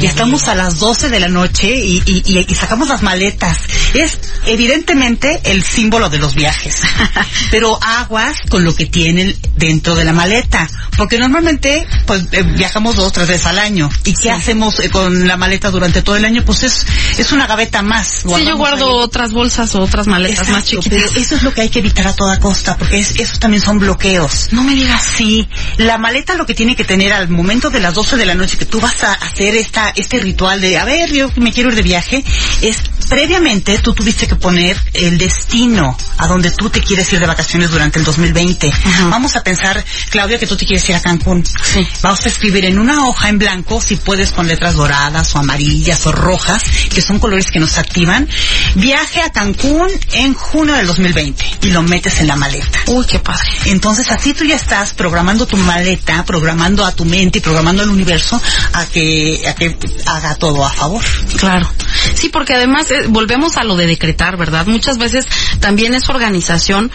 Y 0.00 0.06
estamos 0.06 0.48
a 0.48 0.54
las 0.54 0.78
12 0.78 1.08
de 1.08 1.20
la 1.20 1.28
noche 1.28 1.68
y, 1.74 2.02
y- 2.06 2.22
y- 2.26 2.46
y 2.48 2.54
sacamos 2.54 2.88
las 2.88 3.02
maletas. 3.02 3.58
Es 3.94 4.18
evidentemente 4.46 5.40
el 5.44 5.62
símbolo 5.62 6.08
de 6.08 6.18
los 6.18 6.34
viajes. 6.34 6.82
Pero 7.50 7.78
aguas 7.82 8.38
con 8.48 8.64
lo 8.64 8.74
que 8.74 8.86
tienen 8.86 9.36
dentro 9.56 9.94
de 9.94 10.04
la 10.04 10.12
maleta. 10.12 10.68
Porque 10.96 11.18
normalmente 11.18 11.86
pues 12.06 12.24
eh, 12.32 12.42
viajamos 12.42 12.96
dos, 12.96 13.12
tres 13.12 13.28
veces 13.28 13.46
al 13.46 13.58
año. 13.58 13.90
¿Y 14.04 14.14
qué 14.14 14.30
hacemos 14.30 14.80
eh, 14.80 14.90
con 14.90 15.26
la 15.26 15.36
maleta 15.36 15.70
durante 15.70 16.02
todo 16.02 16.16
el 16.16 16.24
año? 16.24 16.44
Pues 16.44 16.62
es, 16.62 16.86
es 17.18 17.32
una 17.32 17.46
gaveta 17.46 17.82
más. 17.82 18.22
Sí, 18.22 18.44
yo 18.44 18.56
guardo 18.56 18.86
ahí. 18.86 18.94
otras 19.04 19.32
bolsas 19.32 19.74
o 19.74 19.82
otras 19.82 20.06
maletas 20.06 20.48
más 20.48 20.64
chiquitas. 20.64 20.88
pero 21.10 21.20
eso 21.20 21.34
es 21.36 21.42
lo 21.42 21.52
que 21.52 21.62
hay 21.62 21.68
que 21.68 21.80
evitar 21.80 22.06
a 22.06 22.14
toda 22.14 22.38
costa, 22.40 22.76
porque 22.76 22.98
es, 23.00 23.16
esos 23.16 23.38
también 23.40 23.62
son 23.62 23.78
bloqueos. 23.78 24.48
No 24.52 24.62
me 24.64 24.74
digas. 24.74 25.02
Sí, 25.16 25.48
la 25.78 25.98
maleta 25.98 26.34
lo 26.34 26.46
que 26.46 26.54
tiene 26.54 26.76
que 26.76 26.84
tener 26.84 27.12
al 27.12 27.28
momento 27.28 27.70
de 27.70 27.80
las 27.80 27.94
12 27.94 28.16
de 28.16 28.26
la 28.26 28.34
noche 28.34 28.56
que 28.56 28.64
tú 28.66 28.80
vas 28.80 29.02
a 29.04 29.12
hacer 29.14 29.54
esta, 29.56 29.83
este 29.96 30.20
ritual 30.20 30.60
de, 30.60 30.78
a 30.78 30.84
ver, 30.84 31.12
yo 31.12 31.30
me 31.36 31.52
quiero 31.52 31.70
ir 31.70 31.76
de 31.76 31.82
viaje, 31.82 32.24
es 32.62 32.82
previamente 33.14 33.78
tú 33.78 33.94
tuviste 33.94 34.26
que 34.26 34.34
poner 34.34 34.76
el 34.92 35.18
destino 35.18 35.96
a 36.18 36.26
donde 36.26 36.50
tú 36.50 36.68
te 36.68 36.80
quieres 36.80 37.12
ir 37.12 37.20
de 37.20 37.26
vacaciones 37.26 37.70
durante 37.70 38.00
el 38.00 38.04
2020. 38.04 38.72
Vamos 39.08 39.36
a 39.36 39.44
pensar, 39.44 39.84
Claudia, 40.10 40.36
que 40.36 40.48
tú 40.48 40.56
te 40.56 40.66
quieres 40.66 40.88
ir 40.88 40.96
a 40.96 41.00
Cancún. 41.00 41.44
Sí. 41.46 41.86
Vamos 42.02 42.26
a 42.26 42.28
escribir 42.28 42.64
en 42.64 42.76
una 42.76 43.06
hoja 43.06 43.28
en 43.28 43.38
blanco, 43.38 43.80
si 43.80 43.94
puedes 43.94 44.32
con 44.32 44.48
letras 44.48 44.74
doradas 44.74 45.32
o 45.36 45.38
amarillas 45.38 46.04
o 46.08 46.10
rojas, 46.10 46.64
que 46.92 47.00
son 47.00 47.20
colores 47.20 47.52
que 47.52 47.60
nos 47.60 47.78
activan, 47.78 48.28
viaje 48.74 49.20
a 49.20 49.30
Cancún 49.30 49.92
en 50.14 50.34
junio 50.34 50.74
del 50.74 50.88
2020 50.88 51.44
y 51.62 51.70
lo 51.70 51.82
metes 51.84 52.18
en 52.18 52.26
la 52.26 52.34
maleta. 52.34 52.80
Uy, 52.86 53.06
qué 53.06 53.20
padre. 53.20 53.46
Entonces 53.66 54.10
así 54.10 54.34
tú 54.34 54.42
ya 54.42 54.56
estás 54.56 54.92
programando 54.92 55.46
tu 55.46 55.56
maleta, 55.56 56.24
programando 56.24 56.84
a 56.84 56.90
tu 56.90 57.04
mente 57.04 57.38
y 57.38 57.42
programando 57.42 57.84
al 57.84 57.90
universo 57.90 58.42
a 58.72 58.84
que, 58.86 59.40
a 59.46 59.54
que 59.54 59.78
haga 60.04 60.34
todo 60.34 60.66
a 60.66 60.70
favor. 60.72 61.04
Claro. 61.36 61.70
Sí, 62.14 62.28
porque 62.28 62.54
además 62.54 62.90
eh, 62.90 63.03
volvemos 63.08 63.56
a 63.56 63.64
lo 63.64 63.76
de 63.76 63.86
decretar, 63.86 64.36
¿verdad? 64.36 64.66
Muchas 64.66 64.98
veces 64.98 65.26
también 65.60 65.94
es 65.94 66.08
organización 66.08 66.90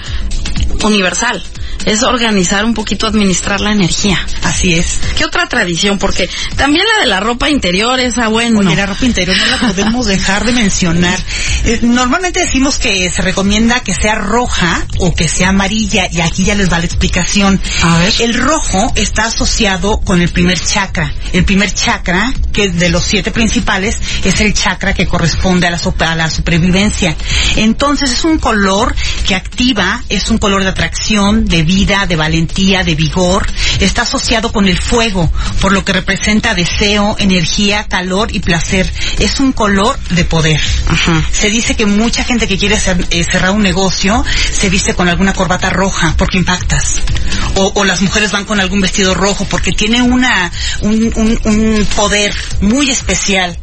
universal. 0.84 1.44
Es 1.86 2.04
organizar 2.04 2.66
un 2.66 2.74
poquito, 2.74 3.08
administrar 3.08 3.62
la 3.62 3.72
energía. 3.72 4.20
Así 4.44 4.74
es. 4.74 5.00
¿Qué 5.18 5.26
otra 5.26 5.48
tradición? 5.48 5.98
Porque 5.98 6.30
también 6.56 6.86
la 6.94 7.02
de 7.02 7.08
la 7.08 7.20
ropa 7.20 7.50
interior, 7.50 8.00
esa 8.00 8.28
bueno. 8.28 8.60
Oye, 8.60 8.76
la 8.76 8.86
ropa 8.86 9.06
interior 9.06 9.38
no 9.38 9.46
la 9.46 9.58
podemos 9.68 10.06
dejar 10.06 10.46
de 10.46 10.52
mencionar. 10.52 11.18
Eh, 11.66 11.80
normalmente 11.82 12.42
decimos 12.42 12.80
que 12.80 13.10
se 13.10 13.22
recomienda 13.22 13.80
que 13.82 13.94
sea 13.94 14.16
roja 14.16 14.86
o 15.00 15.16
que 15.16 15.30
sea 15.30 15.50
amarilla 15.50 16.08
y 16.12 16.22
aquí 16.22 16.44
ya 16.44 16.56
les 16.56 16.72
va 16.72 16.80
la 16.80 16.86
explicación. 16.86 17.62
A 17.84 17.98
ver. 18.00 18.14
El 18.20 18.34
rojo 18.34 18.92
está 18.96 19.26
asociado 19.26 20.00
con 20.02 20.22
el 20.22 20.30
primer 20.30 20.60
chakra. 20.60 21.14
El 21.34 21.46
primer 21.46 21.74
chakra, 21.74 22.34
que 22.52 22.66
es 22.66 22.80
de 22.80 22.90
los 22.90 23.04
siete 23.04 23.32
principales, 23.32 23.98
es 24.24 24.42
el 24.42 24.54
chakra 24.54 24.94
que 24.94 25.08
corresponde 25.08 25.68
a 25.68 25.72
la, 25.72 25.80
a 26.00 26.16
la 26.16 26.30
supervivencia. 26.30 27.16
Entonces 27.56 28.12
es 28.12 28.24
un 28.24 28.40
color 28.40 28.96
que 29.28 29.36
activa, 29.36 30.04
es 30.10 30.30
un 30.30 30.38
color 30.38 30.64
de 30.64 30.69
atracción, 30.70 31.46
de 31.46 31.64
vida, 31.64 32.06
de 32.08 32.16
valentía, 32.16 32.84
de 32.84 32.96
vigor. 32.96 33.46
Está 33.80 34.04
asociado 34.04 34.52
con 34.52 34.68
el 34.68 34.78
fuego, 34.78 35.32
por 35.62 35.72
lo 35.72 35.84
que 35.86 35.94
representa 35.94 36.54
deseo, 36.54 37.16
energía, 37.20 37.86
calor 37.88 38.30
y 38.36 38.40
placer. 38.40 38.92
Es 39.20 39.40
un 39.40 39.52
color 39.52 39.98
de 40.12 40.26
poder. 40.26 40.60
Ajá. 40.88 41.24
Se 41.32 41.50
dice 41.50 41.76
que 41.76 41.86
mucha 41.86 42.24
gente 42.24 42.48
que 42.48 42.58
quiere 42.58 42.78
cer- 42.78 43.06
eh, 43.12 43.24
cerrar 43.24 43.52
un 43.52 43.62
negocio 43.64 44.24
se 44.52 44.70
viste 44.70 44.94
con 44.94 45.08
alguna 45.10 45.34
corbata 45.34 45.70
roja 45.70 46.14
porque 46.18 46.38
impactas. 46.38 47.02
O, 47.56 47.72
o 47.76 47.84
las 47.84 48.02
mujeres 48.02 48.32
van 48.32 48.46
con 48.46 48.60
algún 48.60 48.82
vestido 48.82 49.14
rojo 49.14 49.46
porque 49.46 49.72
tiene 49.72 50.02
una, 50.02 50.52
un, 50.82 51.12
un- 51.16 51.40
un 51.44 51.86
poder 51.96 52.34
muy 52.62 52.90
especial 52.90 53.58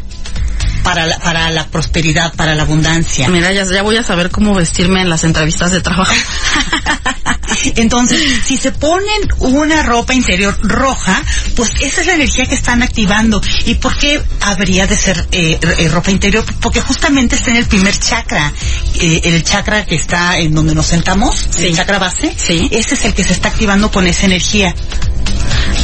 para 0.87 1.05
la, 1.05 1.19
para 1.19 1.51
la 1.51 1.67
prosperidad, 1.67 2.33
para 2.35 2.55
la 2.55 2.63
abundancia. 2.63 3.29
Mira, 3.29 3.53
ya, 3.53 3.65
ya 3.65 3.83
voy 3.83 3.97
a 3.97 4.05
saber 4.05 4.31
cómo 4.31 4.55
vestirme 4.55 5.03
en 5.03 5.11
las 5.11 5.25
entrevistas 5.25 5.73
de 5.73 5.81
trabajo. 5.81 6.13
Entonces, 7.75 8.21
si 8.45 8.57
se 8.57 8.71
ponen 8.71 9.21
una 9.41 9.83
ropa 9.83 10.15
interior 10.15 10.57
roja, 10.63 11.21
pues 11.57 11.71
esa 11.81 12.03
es 12.03 12.07
la 12.07 12.15
energía 12.15 12.47
que 12.47 12.55
están 12.55 12.83
activando. 12.85 13.43
¿Y 13.65 13.75
por 13.75 13.97
qué 13.99 14.23
habría 14.43 14.87
de 14.87 14.97
ser 14.97 15.27
eh, 15.33 15.59
eh, 15.61 15.89
ropa 15.89 16.13
interior? 16.13 16.45
Porque 16.61 16.81
justamente 16.81 17.35
está 17.35 17.51
en 17.51 17.57
el 17.57 17.67
primer 17.67 17.99
chakra, 17.99 18.53
eh, 19.01 19.21
el 19.25 19.43
chakra 19.43 19.85
que 19.85 19.97
está 19.97 20.39
en 20.39 20.55
donde 20.55 20.75
nos 20.75 20.87
sentamos, 20.87 21.49
Sí. 21.51 21.67
el 21.67 21.77
chakra 21.77 21.99
base. 21.99 22.33
Sí. 22.37 22.69
Ese 22.71 22.95
es 22.95 23.05
el 23.05 23.15
que 23.15 23.25
se 23.25 23.33
está 23.33 23.49
activando 23.49 23.91
con 23.91 24.07
esa 24.07 24.27
energía. 24.27 24.73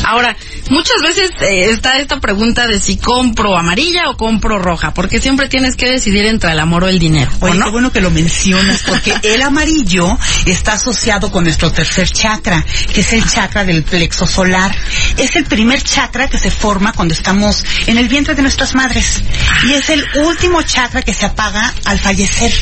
Ahora, 0.04 0.36
muchas 0.70 1.00
veces 1.02 1.30
eh, 1.40 1.70
está 1.70 1.98
esta 1.98 2.20
pregunta 2.20 2.66
de 2.66 2.80
si 2.80 2.96
compro 2.96 3.56
amarilla 3.56 4.10
o 4.10 4.16
compro 4.16 4.58
roja, 4.58 4.92
porque 4.94 5.20
siempre 5.20 5.48
tienes 5.48 5.76
que 5.76 5.90
decidir 5.90 6.26
entre 6.26 6.52
el 6.52 6.58
amor 6.58 6.84
o 6.84 6.88
el 6.88 6.98
dinero. 6.98 7.30
¿o 7.40 7.46
Oye, 7.46 7.58
no? 7.58 7.66
qué 7.66 7.70
bueno 7.70 7.92
que 7.92 8.00
lo 8.00 8.10
mencionas, 8.10 8.82
porque 8.86 9.14
el 9.22 9.42
amarillo 9.42 10.18
está 10.46 10.74
asociado 10.74 11.30
con 11.30 11.44
nuestro 11.44 11.72
tercer 11.72 12.08
chakra, 12.08 12.64
que 12.92 13.00
es 13.00 13.12
el 13.12 13.24
chakra 13.28 13.64
del 13.64 13.82
plexo 13.82 14.26
solar. 14.26 14.74
Es 15.16 15.36
el 15.36 15.44
primer 15.44 15.82
chakra 15.82 16.28
que 16.28 16.38
se 16.38 16.50
forma 16.50 16.92
cuando 16.92 17.14
estamos 17.14 17.64
en 17.86 17.98
el 17.98 18.08
vientre 18.08 18.34
de 18.34 18.42
nuestras 18.42 18.74
madres. 18.74 19.22
Y 19.68 19.72
es 19.74 19.90
el 19.90 20.04
último 20.24 20.62
chakra 20.62 21.02
que 21.02 21.14
se 21.14 21.26
apaga 21.26 21.72
al 21.84 21.98
fallecer. 21.98 22.52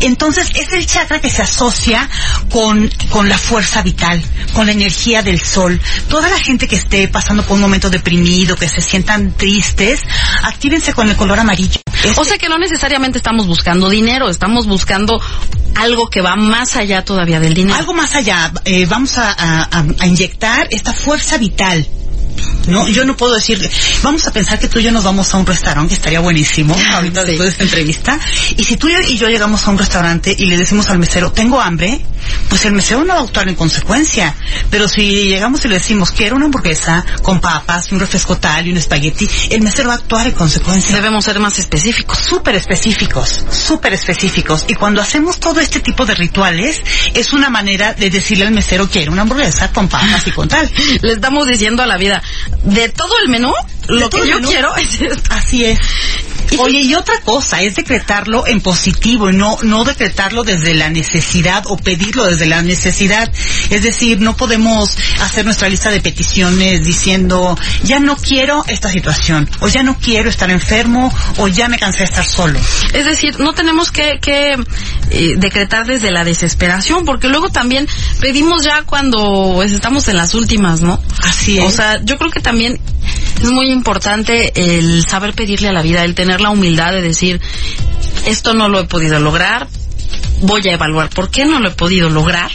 Entonces, 0.00 0.50
es 0.54 0.72
el 0.72 0.86
chakra 0.86 1.20
que 1.20 1.30
se 1.30 1.42
asocia 1.42 2.08
con, 2.50 2.90
con 3.10 3.28
la 3.28 3.38
fuerza 3.38 3.82
vital, 3.82 4.22
con 4.54 4.66
la 4.66 4.72
energía 4.72 5.22
del 5.22 5.40
sol. 5.40 5.80
Toda 6.08 6.28
la 6.28 6.38
gente 6.38 6.66
que 6.66 6.76
esté 6.86 7.08
pasando 7.08 7.42
por 7.42 7.56
un 7.56 7.60
momento 7.62 7.90
deprimido, 7.90 8.54
que 8.56 8.68
se 8.68 8.80
sientan 8.80 9.32
tristes, 9.36 10.00
actívense 10.44 10.92
con 10.94 11.08
el 11.10 11.16
color 11.16 11.40
amarillo. 11.40 11.80
O 12.16 12.24
sea 12.24 12.38
que 12.38 12.48
no 12.48 12.58
necesariamente 12.58 13.18
estamos 13.18 13.46
buscando 13.46 13.88
dinero, 13.90 14.28
estamos 14.28 14.66
buscando 14.66 15.20
algo 15.74 16.08
que 16.08 16.20
va 16.20 16.36
más 16.36 16.76
allá 16.76 17.04
todavía 17.04 17.40
del 17.40 17.54
dinero. 17.54 17.76
Algo 17.76 17.92
más 17.92 18.14
allá, 18.14 18.52
eh, 18.64 18.86
vamos 18.86 19.18
a, 19.18 19.32
a- 19.32 19.62
a- 19.64 19.84
a 19.98 20.06
inyectar 20.06 20.68
esta 20.70 20.92
fuerza 20.92 21.36
vital. 21.38 21.86
No, 22.66 22.88
yo 22.88 23.04
no 23.04 23.16
puedo 23.16 23.34
decir, 23.34 23.58
vamos 24.02 24.26
a 24.26 24.32
pensar 24.32 24.58
que 24.58 24.68
tú 24.68 24.78
y 24.78 24.84
yo 24.84 24.92
nos 24.92 25.04
vamos 25.04 25.32
a 25.32 25.36
un 25.38 25.46
restaurante, 25.46 25.88
que 25.90 25.94
estaría 25.94 26.20
buenísimo, 26.20 26.76
ahorita 26.92 27.22
Sí. 27.22 27.26
después 27.28 27.46
de 27.46 27.52
esta 27.52 27.64
entrevista, 27.64 28.20
y 28.56 28.64
si 28.64 28.76
tú 28.76 28.88
y 28.88 29.16
yo 29.16 29.28
llegamos 29.28 29.66
a 29.66 29.70
un 29.70 29.78
restaurante 29.78 30.34
y 30.36 30.46
le 30.46 30.56
decimos 30.56 30.88
al 30.90 30.98
mesero, 30.98 31.32
tengo 31.32 31.60
hambre, 31.60 32.00
pues 32.48 32.64
el 32.64 32.72
mesero 32.72 33.04
no 33.04 33.14
va 33.14 33.20
a 33.20 33.22
actuar 33.24 33.48
en 33.48 33.54
consecuencia, 33.54 34.34
pero 34.70 34.88
si 34.88 35.28
llegamos 35.28 35.64
y 35.64 35.68
le 35.68 35.74
decimos, 35.78 36.10
quiero 36.10 36.36
una 36.36 36.46
hamburguesa 36.46 37.04
con 37.22 37.40
papas, 37.40 37.92
un 37.92 38.00
refresco 38.00 38.36
tal 38.38 38.66
y 38.66 38.70
un 38.72 38.76
espagueti, 38.78 39.28
el 39.50 39.62
mesero 39.62 39.88
va 39.88 39.94
a 39.94 39.98
actuar 39.98 40.26
en 40.26 40.32
consecuencia 40.32 40.94
Debemos 40.96 41.24
ser 41.24 41.38
más 41.40 41.58
específicos. 41.58 42.18
súper 42.18 42.56
específicos, 42.56 43.44
súper 43.50 43.92
específicos. 43.94 44.64
Y 44.68 44.74
cuando 44.74 45.00
hacemos 45.00 45.38
todo 45.38 45.60
este 45.60 45.80
tipo 45.80 46.04
de 46.06 46.14
rituales, 46.14 46.80
es 47.14 47.32
una 47.32 47.50
manera 47.50 47.94
de 47.94 48.10
decirle 48.10 48.46
al 48.46 48.52
mesero 48.52 48.88
quiero 48.90 49.12
una 49.12 49.22
hamburguesa 49.22 49.72
con 49.72 49.88
papas 49.88 50.26
y 50.26 50.30
con 50.32 50.48
tal. 50.48 50.70
Le 51.02 51.12
estamos 51.12 51.46
diciendo 51.46 51.82
a 51.82 51.86
la 51.86 51.96
vida, 51.96 52.22
de 52.64 52.88
todo 52.88 53.12
el 53.22 53.28
menú, 53.28 53.52
lo 53.88 54.10
que 54.10 54.18
yo 54.28 54.36
menú. 54.36 54.48
quiero 54.48 54.76
es 54.76 55.00
esto. 55.00 55.30
Así 55.30 55.64
es. 55.64 55.78
Oye, 56.58 56.80
y 56.80 56.94
otra 56.94 57.20
cosa 57.20 57.60
es 57.62 57.74
decretarlo 57.74 58.46
en 58.46 58.60
positivo 58.60 59.30
y 59.30 59.36
no, 59.36 59.58
no 59.62 59.84
decretarlo 59.84 60.44
desde 60.44 60.74
la 60.74 60.88
necesidad 60.90 61.64
o 61.66 61.76
pedirlo 61.76 62.24
desde 62.24 62.46
la 62.46 62.62
necesidad. 62.62 63.30
Es 63.70 63.82
decir, 63.82 64.20
no 64.20 64.36
podemos 64.36 64.96
hacer 65.20 65.44
nuestra 65.44 65.68
lista 65.68 65.90
de 65.90 66.00
peticiones 66.00 66.84
diciendo, 66.84 67.58
ya 67.82 67.98
no 67.98 68.16
quiero 68.16 68.64
esta 68.68 68.88
situación, 68.88 69.48
o 69.60 69.68
ya 69.68 69.82
no 69.82 69.98
quiero 69.98 70.30
estar 70.30 70.50
enfermo, 70.50 71.12
o 71.38 71.48
ya 71.48 71.68
me 71.68 71.78
cansé 71.78 71.98
de 71.98 72.04
estar 72.04 72.24
solo. 72.24 72.58
Es 72.92 73.04
decir, 73.04 73.38
no 73.40 73.52
tenemos 73.52 73.90
que, 73.90 74.18
que 74.20 74.56
eh, 75.10 75.34
decretar 75.36 75.86
desde 75.86 76.10
la 76.10 76.24
desesperación, 76.24 77.04
porque 77.04 77.28
luego 77.28 77.50
también 77.50 77.88
pedimos 78.20 78.64
ya 78.64 78.82
cuando 78.82 79.52
pues, 79.56 79.72
estamos 79.72 80.06
en 80.08 80.16
las 80.16 80.34
últimas, 80.34 80.80
¿no? 80.80 81.00
Así 81.22 81.58
es. 81.58 81.64
O 81.64 81.70
sea, 81.70 82.00
yo 82.04 82.16
creo 82.18 82.30
que 82.30 82.40
también 82.40 82.80
es 83.40 83.50
muy 83.50 83.70
importante 83.70 84.52
el 84.56 85.04
saber 85.06 85.34
pedirle 85.34 85.68
a 85.68 85.72
la 85.72 85.82
vida, 85.82 86.04
el 86.04 86.14
tener 86.14 86.40
la 86.40 86.50
humildad 86.50 86.92
de 86.92 87.02
decir, 87.02 87.40
esto 88.26 88.54
no 88.54 88.68
lo 88.68 88.80
he 88.80 88.84
podido 88.84 89.18
lograr, 89.20 89.68
voy 90.40 90.66
a 90.68 90.74
evaluar 90.74 91.10
por 91.10 91.30
qué 91.30 91.44
no 91.44 91.60
lo 91.60 91.68
he 91.68 91.72
podido 91.72 92.10
lograr 92.10 92.50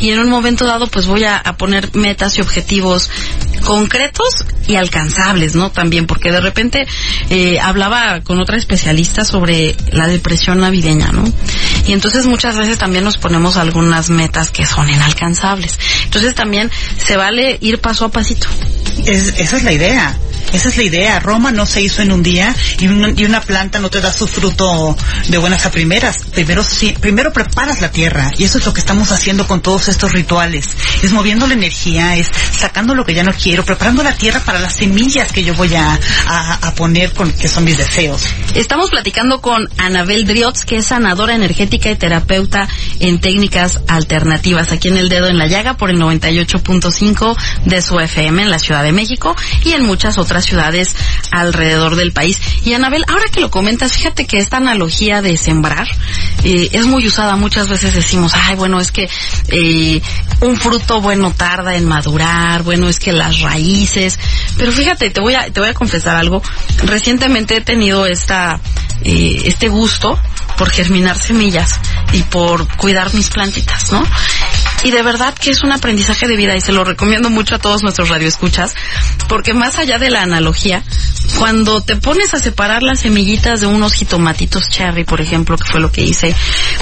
y 0.00 0.10
en 0.10 0.20
un 0.20 0.28
momento 0.28 0.66
dado 0.66 0.86
pues 0.86 1.06
voy 1.06 1.24
a, 1.24 1.36
a 1.36 1.56
poner 1.56 1.94
metas 1.94 2.36
y 2.38 2.40
objetivos 2.40 3.10
concretos 3.64 4.44
y 4.66 4.76
alcanzables, 4.76 5.54
¿no? 5.54 5.70
También 5.70 6.06
porque 6.06 6.30
de 6.30 6.40
repente 6.40 6.86
eh, 7.30 7.58
hablaba 7.60 8.20
con 8.20 8.40
otra 8.40 8.56
especialista 8.56 9.24
sobre 9.24 9.76
la 9.92 10.06
depresión 10.06 10.60
navideña, 10.60 11.12
¿no? 11.12 11.24
Y 11.86 11.92
entonces 11.92 12.26
muchas 12.26 12.56
veces 12.56 12.78
también 12.78 13.04
nos 13.04 13.18
ponemos 13.18 13.56
algunas 13.56 14.10
metas 14.10 14.50
que 14.50 14.66
son 14.66 14.88
inalcanzables. 14.88 15.78
Entonces 16.04 16.34
también 16.34 16.70
se 16.96 17.16
vale 17.16 17.58
ir 17.60 17.80
paso 17.80 18.04
a 18.04 18.10
pasito. 18.10 18.46
Es- 19.04 19.34
esa 19.38 19.56
es 19.56 19.62
la 19.64 19.72
idea. 19.72 20.16
Esa 20.52 20.68
es 20.70 20.76
la 20.76 20.82
idea. 20.84 21.20
Roma 21.20 21.50
no 21.52 21.66
se 21.66 21.82
hizo 21.82 22.00
en 22.02 22.12
un 22.12 22.22
día 22.22 22.54
y, 22.78 22.84
y 22.86 23.24
una 23.24 23.40
planta 23.40 23.78
no 23.78 23.90
te 23.90 24.00
da 24.00 24.12
su 24.12 24.26
fruto 24.26 24.96
de 25.28 25.38
buenas 25.38 25.66
a 25.66 25.70
primeras. 25.70 26.18
Primero, 26.32 26.64
primero 27.00 27.32
preparas 27.32 27.80
la 27.80 27.90
tierra 27.90 28.30
y 28.38 28.44
eso 28.44 28.58
es 28.58 28.64
lo 28.64 28.72
que 28.72 28.80
estamos 28.80 29.12
haciendo 29.12 29.46
con 29.46 29.60
todos 29.60 29.88
estos 29.88 30.12
rituales. 30.12 30.68
Es 31.02 31.12
moviendo 31.12 31.46
la 31.46 31.54
energía, 31.54 32.16
es 32.16 32.28
sacando 32.56 32.94
lo 32.94 33.04
que 33.04 33.12
ya 33.14 33.22
no 33.22 33.32
quiero, 33.32 33.64
preparando 33.64 34.02
la 34.02 34.14
tierra 34.16 34.40
para 34.40 34.58
las 34.58 34.76
semillas 34.76 35.30
que 35.32 35.44
yo 35.44 35.54
voy 35.54 35.74
a, 35.74 35.98
a- 36.28 36.54
a 36.68 36.74
poner 36.74 37.12
con 37.12 37.32
que 37.32 37.48
son 37.48 37.64
mis 37.64 37.76
deseos. 37.76 38.22
Estamos 38.54 38.88
platicando 38.90 39.40
con 39.42 39.68
Anabel 39.76 40.24
Driots, 40.26 40.64
que 40.64 40.76
es 40.76 40.86
sanadora 40.86 41.34
energética 41.34 41.90
y 41.90 41.96
terapeuta 41.96 42.68
en 43.00 43.20
técnicas 43.20 43.80
alternativas, 43.88 44.72
aquí 44.72 44.88
en 44.88 44.96
El 44.96 45.08
Dedo 45.08 45.26
en 45.28 45.36
la 45.38 45.46
Llaga 45.48 45.76
por 45.76 45.90
el 45.90 45.98
98.5 46.00 47.36
de 47.64 47.82
su 47.82 47.98
FM 48.00 48.42
en 48.42 48.50
la 48.50 48.58
Ciudad 48.58 48.82
de 48.82 48.92
México 48.92 49.34
y 49.64 49.72
en 49.72 49.84
muchas 49.84 50.18
otras 50.18 50.35
ciudades 50.44 50.94
alrededor 51.30 51.96
del 51.96 52.12
país. 52.12 52.40
Y 52.64 52.74
Anabel, 52.74 53.04
ahora 53.08 53.26
que 53.32 53.40
lo 53.40 53.50
comentas, 53.50 53.92
fíjate 53.92 54.26
que 54.26 54.38
esta 54.38 54.58
analogía 54.58 55.22
de 55.22 55.36
sembrar 55.36 55.88
eh, 56.44 56.68
es 56.72 56.86
muy 56.86 57.06
usada. 57.06 57.36
Muchas 57.36 57.68
veces 57.68 57.94
decimos, 57.94 58.32
ay, 58.34 58.56
bueno, 58.56 58.80
es 58.80 58.92
que 58.92 59.08
eh, 59.48 60.00
un 60.40 60.56
fruto 60.56 61.00
bueno 61.00 61.32
tarda 61.32 61.76
en 61.76 61.86
madurar, 61.86 62.62
bueno, 62.62 62.88
es 62.88 62.98
que 62.98 63.12
las 63.12 63.40
raíces. 63.40 64.18
Pero 64.56 64.72
fíjate, 64.72 65.10
te 65.10 65.20
voy 65.20 65.34
a, 65.34 65.50
te 65.50 65.60
voy 65.60 65.70
a 65.70 65.74
confesar 65.74 66.16
algo. 66.16 66.42
Recientemente 66.84 67.56
he 67.56 67.60
tenido 67.60 68.06
esta 68.06 68.60
eh, 69.02 69.42
este 69.44 69.68
gusto 69.68 70.18
por 70.56 70.70
germinar 70.70 71.18
semillas 71.18 71.78
y 72.12 72.22
por 72.22 72.66
cuidar 72.76 73.12
mis 73.14 73.30
plantitas, 73.30 73.92
¿no? 73.92 74.02
Y 74.86 74.92
de 74.92 75.02
verdad 75.02 75.34
que 75.34 75.50
es 75.50 75.64
un 75.64 75.72
aprendizaje 75.72 76.28
de 76.28 76.36
vida 76.36 76.54
y 76.54 76.60
se 76.60 76.70
lo 76.70 76.84
recomiendo 76.84 77.28
mucho 77.28 77.56
a 77.56 77.58
todos 77.58 77.82
nuestros 77.82 78.08
radioescuchas, 78.08 78.72
porque 79.28 79.52
más 79.52 79.78
allá 79.78 79.98
de 79.98 80.10
la 80.10 80.22
analogía, 80.22 80.84
cuando 81.40 81.80
te 81.80 81.96
pones 81.96 82.34
a 82.34 82.38
separar 82.38 82.84
las 82.84 83.00
semillitas 83.00 83.60
de 83.60 83.66
unos 83.66 83.94
jitomatitos 83.94 84.70
cherry, 84.70 85.02
por 85.02 85.20
ejemplo, 85.20 85.56
que 85.56 85.68
fue 85.68 85.80
lo 85.80 85.90
que 85.90 86.02
hice, 86.02 86.36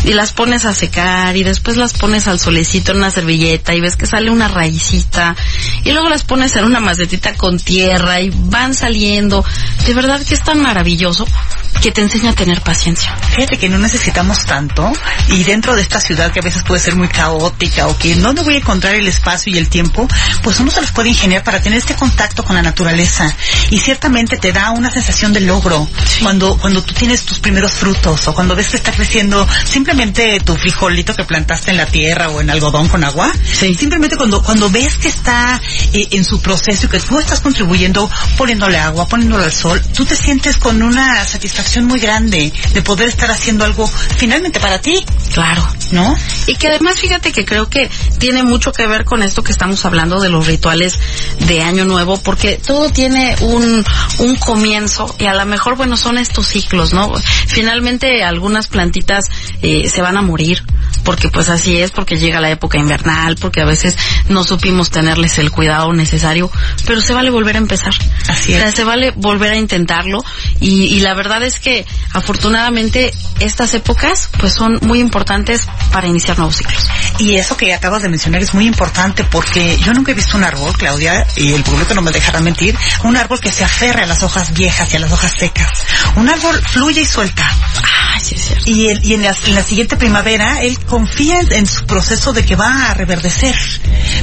y 0.04 0.12
las 0.12 0.32
pones 0.32 0.66
a 0.66 0.75
secar 0.75 1.34
y 1.38 1.44
después 1.44 1.78
las 1.78 1.94
pones 1.94 2.28
al 2.28 2.38
solecito 2.38 2.92
en 2.92 2.99
una 2.99 3.11
servilleta 3.11 3.75
y 3.75 3.80
ves 3.80 3.96
que 3.96 4.04
sale 4.04 4.30
una 4.30 4.49
raicita 4.49 5.34
y 5.82 5.92
luego 5.92 6.11
las 6.11 6.25
pones 6.25 6.54
en 6.56 6.66
una 6.66 6.80
macetita 6.80 7.32
con 7.37 7.58
tierra 7.58 8.20
y 8.20 8.30
van 8.34 8.75
saliendo, 8.75 9.42
de 9.87 9.94
verdad 9.94 10.23
que 10.23 10.34
es 10.34 10.42
tan 10.42 10.61
maravilloso 10.61 11.26
que 11.81 11.93
te 11.93 12.00
enseña 12.00 12.31
a 12.31 12.35
tener 12.35 12.61
paciencia. 12.62 13.14
Fíjate 13.35 13.59
que 13.59 13.69
no 13.69 13.78
necesitamos 13.78 14.45
tanto 14.45 14.93
y 15.28 15.43
dentro 15.45 15.75
de 15.75 15.83
esta 15.83 16.00
ciudad 16.00 16.33
que 16.33 16.40
a 16.40 16.43
veces 16.43 16.62
puede 16.62 16.81
ser 16.81 16.95
muy 16.97 17.09
caótica 17.09 17.88
o 17.88 17.99
que 17.99 18.14
no 18.16 18.33
me 18.33 18.43
voy 18.43 18.54
a 18.54 18.59
encontrar 18.59 18.95
el 18.95 19.07
espacio 19.07 19.52
y 19.52 19.59
el 19.59 19.69
tiempo, 19.69 20.09
pues 20.43 20.61
uno 20.61 20.71
se 20.71 20.81
los 20.81 20.93
puede 20.93 21.09
ingeniar 21.09 21.43
para 21.43 21.61
tener 21.61 21.78
este 21.78 21.95
contacto 21.95 22.45
con 22.45 22.57
la 22.57 22.62
naturaleza 22.62 23.35
y 23.71 23.78
ciertamente 23.78 24.37
te 24.37 24.52
da 24.52 24.71
una 24.71 24.90
sensación 24.90 25.33
de 25.33 25.40
logro 25.40 25.88
cuando 26.23 26.57
cuando 26.59 26.83
tú 26.83 26.95
tienes 26.95 27.25
tus 27.25 27.38
primeros 27.40 27.73
frutos 27.73 28.28
o 28.28 28.35
cuando 28.35 28.54
ves 28.54 28.69
que 28.69 28.76
está 28.76 28.93
creciendo 28.93 29.47
simplemente 29.64 30.40
tu 30.40 30.54
frijolito 30.57 31.14
que 31.14 31.25
plantaste 31.25 31.71
en 31.71 31.76
la 31.76 31.87
tierra 31.87 32.28
o 32.28 32.40
en 32.40 32.50
algodón 32.50 32.88
con 32.88 33.04
agua. 33.04 33.33
Simplemente 33.52 34.16
cuando 34.16 34.43
cuando 34.43 34.71
ves 34.71 34.97
que 34.97 35.09
está 35.09 35.61
eh, 35.93 36.09
en 36.12 36.25
su 36.25 36.40
proceso 36.40 36.87
y 36.87 36.88
que 36.88 37.00
tú 37.00 37.19
estás 37.19 37.40
contribuyendo 37.40 38.09
poniéndole 38.37 38.78
agua, 38.78 39.09
poniéndole 39.09 39.45
al 39.45 39.52
sol, 39.52 39.83
tú 39.95 40.04
te 40.04 40.16
sientes 40.16 40.57
con 40.57 40.83
una 40.83 41.25
satisfacción 41.25 41.63
muy 41.83 42.00
grande 42.00 42.52
de 42.73 42.83
poder 42.83 43.09
estar 43.09 43.30
haciendo 43.30 43.64
algo 43.64 43.87
finalmente 44.16 44.61
para 44.61 44.80
ti. 44.80 45.04
Claro. 45.33 45.66
¿No? 45.90 46.16
Y 46.47 46.56
que 46.56 46.68
además 46.68 46.99
fíjate 46.99 47.30
que 47.30 47.44
creo 47.44 47.68
que 47.68 47.90
tiene 48.18 48.42
mucho 48.42 48.73
que 48.73 48.87
ver 48.87 49.04
con 49.04 49.23
esto 49.23 49.44
que 49.44 49.52
estamos 49.52 49.85
hablando 49.85 50.21
de 50.21 50.28
los 50.28 50.47
rituales 50.47 50.99
de 51.40 51.62
Año 51.62 51.85
Nuevo, 51.85 52.16
porque 52.18 52.61
todo 52.64 52.90
tiene 52.90 53.37
un, 53.40 53.85
un 54.18 54.37
comienzo 54.37 55.14
y 55.18 55.26
a 55.26 55.35
lo 55.35 55.44
mejor, 55.47 55.76
bueno, 55.76 55.97
son 55.97 56.18
estos 56.18 56.47
ciclos, 56.49 56.92
¿no? 56.92 57.12
Finalmente 57.47 58.25
algunas 58.25 58.66
plantitas 58.68 59.26
eh, 59.62 59.88
se 59.88 60.02
van 60.02 60.16
a 60.16 60.23
morir, 60.23 60.64
porque 61.04 61.28
pues 61.28 61.49
así 61.49 61.80
es, 61.80 61.90
porque 61.90 62.16
llega 62.16 62.40
la 62.40 62.50
época 62.50 62.78
invernal, 62.78 63.37
porque 63.37 63.61
a 63.61 63.64
veces 63.64 63.96
no 64.28 64.44
supimos 64.44 64.90
tenerles 64.90 65.38
el 65.38 65.50
cuidado 65.50 65.92
necesario, 65.92 66.50
pero 66.87 67.00
se 67.00 67.12
vale 67.14 67.30
volver 67.30 67.56
a 67.56 67.58
empezar. 67.58 67.94
Así 68.28 68.52
es. 68.52 68.58
O 68.58 68.62
sea, 68.62 68.73
se 68.73 68.84
vale 68.84 69.12
volver 69.16 69.52
a 69.52 69.56
intentarlo 69.56 70.25
y, 70.61 70.87
y 70.87 71.00
la 71.00 71.14
verdad 71.14 71.42
es 71.42 71.61
que 71.61 71.87
afortunadamente 72.12 73.12
estas 73.40 73.75
épocas 73.75 74.30
pues 74.38 74.54
son 74.54 74.78
muy 74.82 75.00
importantes 75.00 75.68
para 75.92 76.06
iniciar 76.06 76.38
nuevos 76.38 76.56
ciclos. 76.56 76.88
Y 77.18 77.37
eso 77.37 77.56
que 77.56 77.73
acabas 77.75 78.02
de 78.02 78.08
mencionar 78.08 78.42
es 78.42 78.54
muy 78.54 78.66
importante 78.66 79.25
porque 79.25 79.76
yo 79.78 79.92
nunca 79.92 80.12
he 80.12 80.14
visto 80.14 80.37
un 80.37 80.44
árbol, 80.44 80.73
Claudia, 80.76 81.26
y 81.37 81.52
el 81.52 81.62
público 81.62 81.94
no 81.94 82.02
me 82.02 82.11
dejará 82.11 82.40
mentir, 82.40 82.76
un 83.04 83.16
árbol 83.16 83.40
que 83.40 83.50
se 83.50 83.64
aferre 83.64 84.02
a 84.02 84.06
las 84.06 84.23
hojas 84.23 84.52
viejas 84.52 84.92
y 84.92 84.96
a 84.96 85.00
las 85.00 85.12
hojas 85.12 85.34
secas. 85.38 85.84
Un 86.16 86.28
árbol 86.28 86.61
fluye 86.66 87.02
y 87.02 87.06
suelta. 87.06 87.50
Y, 88.66 88.88
y 89.09 89.14
en, 89.14 89.23
la, 89.23 89.37
en 89.47 89.54
la 89.54 89.62
siguiente 89.62 89.97
primavera 89.97 90.62
él 90.62 90.78
confía 90.81 91.40
en 91.50 91.66
su 91.66 91.85
proceso 91.87 92.33
de 92.33 92.45
que 92.45 92.57
va 92.57 92.90
a 92.90 92.95
reverdecer. 92.95 93.54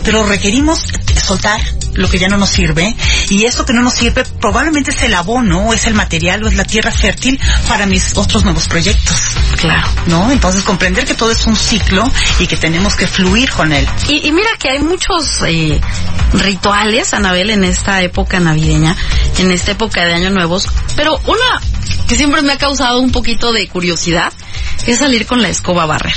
Pero 0.04 0.24
requerimos 0.24 0.86
soltar 1.24 1.62
lo 1.94 2.10
que 2.10 2.20
ya 2.20 2.28
no 2.28 2.38
nos 2.38 2.50
sirve 2.50 2.96
y 3.30 3.46
eso 3.46 3.66
que 3.66 3.74
no 3.74 3.82
nos 3.82 3.94
sirve 3.94 4.24
probablemente 4.40 4.92
es 4.92 5.02
el 5.04 5.14
abono, 5.14 5.68
o 5.68 5.74
es 5.74 5.86
el 5.88 5.94
material 5.94 6.44
o 6.44 6.48
es 6.48 6.56
la 6.56 6.64
tierra 6.64 6.92
fértil 6.92 7.40
para 7.68 7.86
mis 7.86 8.18
otros 8.18 8.44
nuevos 8.44 8.68
proyectos. 8.68 9.16
Claro. 9.58 9.88
¿No? 10.08 10.32
Entonces 10.32 10.64
comprender 10.64 11.06
que 11.06 11.14
todo 11.14 11.32
es 11.32 11.46
un 11.46 11.56
ciclo 11.56 12.10
y 12.40 12.48
que 12.48 12.58
tenemos 12.58 12.96
que 12.96 13.08
fluir 13.08 13.52
con 13.52 13.72
él. 13.72 13.88
Y, 14.08 14.28
y 14.28 14.32
mira 14.32 14.50
que 14.60 14.70
hay 14.70 14.80
muchos 14.80 15.42
eh, 15.48 15.80
rituales, 16.34 17.14
Anabel, 17.14 17.50
en 17.50 17.64
esta 17.64 18.02
época 18.02 18.40
navideña, 18.40 18.96
en 19.38 19.52
esta 19.52 19.72
época 19.72 20.06
de 20.06 20.14
Año 20.14 20.30
Nuevos, 20.30 20.68
pero 20.96 21.20
una 21.26 21.62
que 22.08 22.16
siempre 22.16 22.42
me 22.42 22.54
ha 22.54 22.58
causado 22.58 23.00
un 23.00 23.12
poquito 23.12 23.54
de 23.54 23.68
curiosidad 23.68 24.34
es 24.88 25.00
salir 25.00 25.26
con 25.26 25.42
la 25.42 25.50
escoba 25.50 25.84
a 25.84 25.88
barrer. 25.88 26.14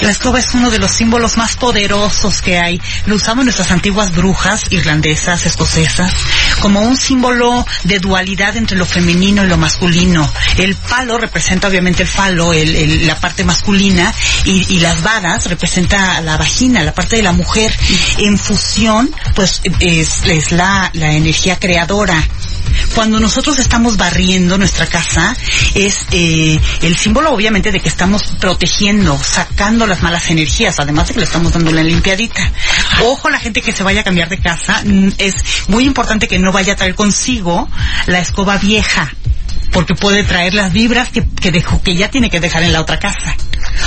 La 0.00 0.10
escoba 0.10 0.38
es 0.38 0.52
uno 0.54 0.70
de 0.70 0.78
los 0.78 0.90
símbolos 0.90 1.36
más 1.36 1.56
poderosos 1.56 2.42
que 2.42 2.58
hay. 2.58 2.80
Lo 3.06 3.16
usamos 3.16 3.44
nuestras 3.44 3.70
antiguas 3.70 4.14
brujas 4.14 4.64
irlandesas, 4.70 5.46
escocesas, 5.46 6.12
como 6.60 6.80
un 6.80 6.96
símbolo 6.96 7.66
de 7.84 7.98
dualidad 7.98 8.56
entre 8.56 8.76
lo 8.76 8.84
femenino 8.86 9.44
y 9.44 9.48
lo 9.48 9.56
masculino. 9.56 10.30
El 10.58 10.74
palo 10.76 11.18
representa 11.18 11.68
obviamente 11.68 12.02
el 12.02 12.08
falo, 12.08 12.52
el- 12.52 12.74
el- 12.76 13.06
la 13.06 13.16
parte 13.18 13.44
masculina, 13.44 14.12
y, 14.44 14.76
las 14.80 15.02
varas 15.02 15.46
representa 15.46 16.20
la 16.20 16.36
vagina, 16.36 16.82
la 16.82 16.92
parte 16.94 17.16
de 17.16 17.22
la 17.22 17.32
mujer. 17.32 17.74
En 18.18 18.38
fusión, 18.38 19.10
pues 19.34 19.62
es, 19.80 20.52
la 20.52 20.90
energía 20.92 21.58
creadora. 21.58 22.22
Cuando 22.96 23.20
nosotros 23.20 23.58
estamos 23.58 23.98
barriendo 23.98 24.56
nuestra 24.56 24.86
casa, 24.86 25.36
es 25.74 26.06
eh, 26.12 26.58
el 26.80 26.96
símbolo 26.96 27.30
obviamente 27.30 27.70
de 27.70 27.78
que 27.78 27.90
estamos 27.90 28.22
protegiendo, 28.40 29.18
sacando 29.22 29.86
las 29.86 30.02
malas 30.02 30.30
energías, 30.30 30.80
además 30.80 31.08
de 31.08 31.12
que 31.12 31.20
le 31.20 31.26
estamos 31.26 31.52
dando 31.52 31.72
la 31.72 31.82
limpiadita. 31.82 32.50
Ojo, 33.04 33.28
la 33.28 33.38
gente 33.38 33.60
que 33.60 33.72
se 33.72 33.82
vaya 33.82 34.00
a 34.00 34.04
cambiar 34.04 34.30
de 34.30 34.40
casa, 34.40 34.80
mm, 34.82 35.08
es 35.18 35.34
muy 35.68 35.84
importante 35.84 36.26
que 36.26 36.38
no 36.38 36.52
vaya 36.52 36.72
a 36.72 36.76
traer 36.76 36.94
consigo 36.94 37.68
la 38.06 38.20
escoba 38.20 38.56
vieja 38.56 39.12
porque 39.72 39.94
puede 39.94 40.24
traer 40.24 40.54
las 40.54 40.72
vibras 40.72 41.10
que, 41.10 41.22
que 41.22 41.52
dejó, 41.52 41.82
que 41.82 41.96
ya 41.96 42.10
tiene 42.10 42.30
que 42.30 42.40
dejar 42.40 42.62
en 42.62 42.72
la 42.72 42.80
otra 42.80 42.98
casa. 42.98 43.36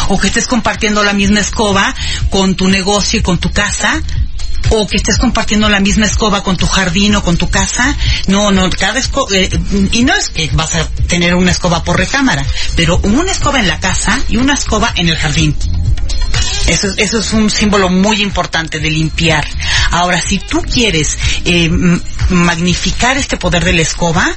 O 0.10 0.20
que 0.20 0.28
estés 0.28 0.48
compartiendo 0.48 1.04
la 1.04 1.14
misma 1.14 1.40
escoba 1.40 1.96
con 2.30 2.54
tu 2.54 2.68
negocio 2.68 3.22
y 3.22 3.24
con 3.24 3.40
tu 3.40 3.52
casa, 3.52 4.00
o 4.70 4.88
que 4.88 4.98
estés 4.98 5.18
compartiendo 5.18 5.70
la 5.70 5.80
misma 5.80 6.06
escoba 6.06 6.44
con 6.44 6.58
tu 6.58 6.68
jardín 6.68 7.16
o 7.16 7.24
con 7.24 7.38
tu 7.38 7.50
casa. 7.50 7.96
No, 8.28 8.52
no, 8.52 8.70
cada 8.70 9.00
escoba, 9.00 9.28
y 9.92 10.04
no 10.04 10.14
es 10.16 10.30
que 10.30 10.50
vas 10.54 10.76
a 10.76 10.88
tener 11.08 11.36
una 11.36 11.52
escoba 11.52 11.84
por 11.84 11.98
recámara, 11.98 12.46
pero 12.76 13.00
una 13.04 13.32
escoba 13.32 13.60
en 13.60 13.68
la 13.68 13.80
casa 13.80 14.20
y 14.30 14.38
una 14.38 14.54
escoba 14.54 14.92
en 14.96 15.10
el 15.10 15.16
jardín. 15.18 15.56
Eso, 16.68 16.88
es- 16.88 16.98
eso 17.00 17.20
es 17.20 17.34
un 17.34 17.50
símbolo 17.50 17.90
muy 17.90 18.22
importante 18.22 18.80
de 18.80 18.92
limpiar. 18.92 19.46
Ahora, 19.92 20.22
si 20.22 20.38
tú 20.38 20.62
quieres 20.62 21.18
eh, 21.46 21.70
magnificar 22.30 23.18
este 23.18 23.38
poder 23.38 23.64
de 23.66 23.74
la 23.74 23.82
escoba, 23.82 24.28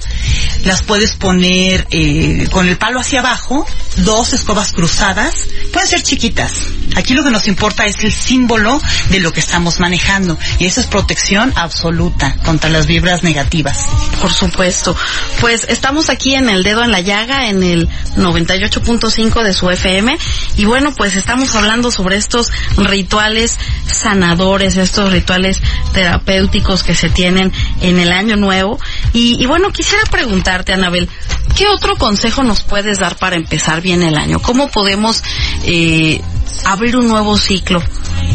las 0.64 0.82
puedes 0.82 1.12
poner 1.14 1.86
eh, 1.90 2.48
con 2.50 2.68
el 2.68 2.78
palo 2.78 3.00
hacia 3.00 3.20
abajo, 3.20 3.66
dos 3.96 4.32
escobas 4.32 4.72
cruzadas, 4.72 5.46
pueden 5.72 5.88
ser 5.88 6.02
chiquitas. 6.02 6.52
Aquí 6.96 7.14
lo 7.14 7.24
que 7.24 7.30
nos 7.30 7.48
importa 7.48 7.84
es 7.84 8.02
el 8.04 8.12
símbolo 8.12 8.80
de 9.10 9.20
lo 9.20 9.32
que 9.32 9.40
estamos 9.40 9.80
manejando 9.80 10.38
y 10.58 10.66
eso 10.66 10.80
es 10.80 10.86
protección 10.86 11.52
absoluta 11.56 12.36
contra 12.44 12.70
las 12.70 12.86
vibras 12.86 13.22
negativas. 13.22 13.78
Por 14.20 14.32
supuesto. 14.32 14.94
Pues 15.40 15.66
estamos 15.68 16.10
aquí 16.10 16.34
en 16.34 16.48
el 16.48 16.62
dedo 16.62 16.84
en 16.84 16.90
la 16.90 17.00
llaga, 17.00 17.48
en 17.48 17.62
el 17.62 17.88
98.5 18.16 19.42
de 19.42 19.54
su 19.54 19.70
FM. 19.70 20.16
Y 20.56 20.64
bueno, 20.64 20.92
pues 20.94 21.16
estamos 21.16 21.54
hablando 21.54 21.90
sobre 21.90 22.16
estos 22.16 22.50
rituales 22.76 23.58
sanadores, 23.86 24.76
estos 24.76 25.12
rituales 25.12 25.60
terapéuticos 25.92 26.82
que 26.82 26.94
se 26.94 27.08
tienen 27.08 27.52
en 27.80 27.98
el 27.98 28.12
año 28.12 28.36
nuevo. 28.36 28.78
Y, 29.12 29.42
y 29.42 29.46
bueno, 29.46 29.72
quisiera 29.72 30.04
preguntarte, 30.10 30.72
Anabel, 30.72 31.08
¿qué 31.56 31.68
otro 31.68 31.96
consejo 31.96 32.42
nos 32.42 32.62
puedes 32.62 32.98
dar 32.98 33.16
para 33.16 33.36
empezar 33.36 33.80
bien 33.80 34.02
el 34.02 34.16
año? 34.16 34.40
¿Cómo 34.40 34.68
podemos 34.68 35.22
eh, 35.64 36.20
abrir 36.64 36.96
un 36.96 37.08
nuevo 37.08 37.36
ciclo 37.36 37.82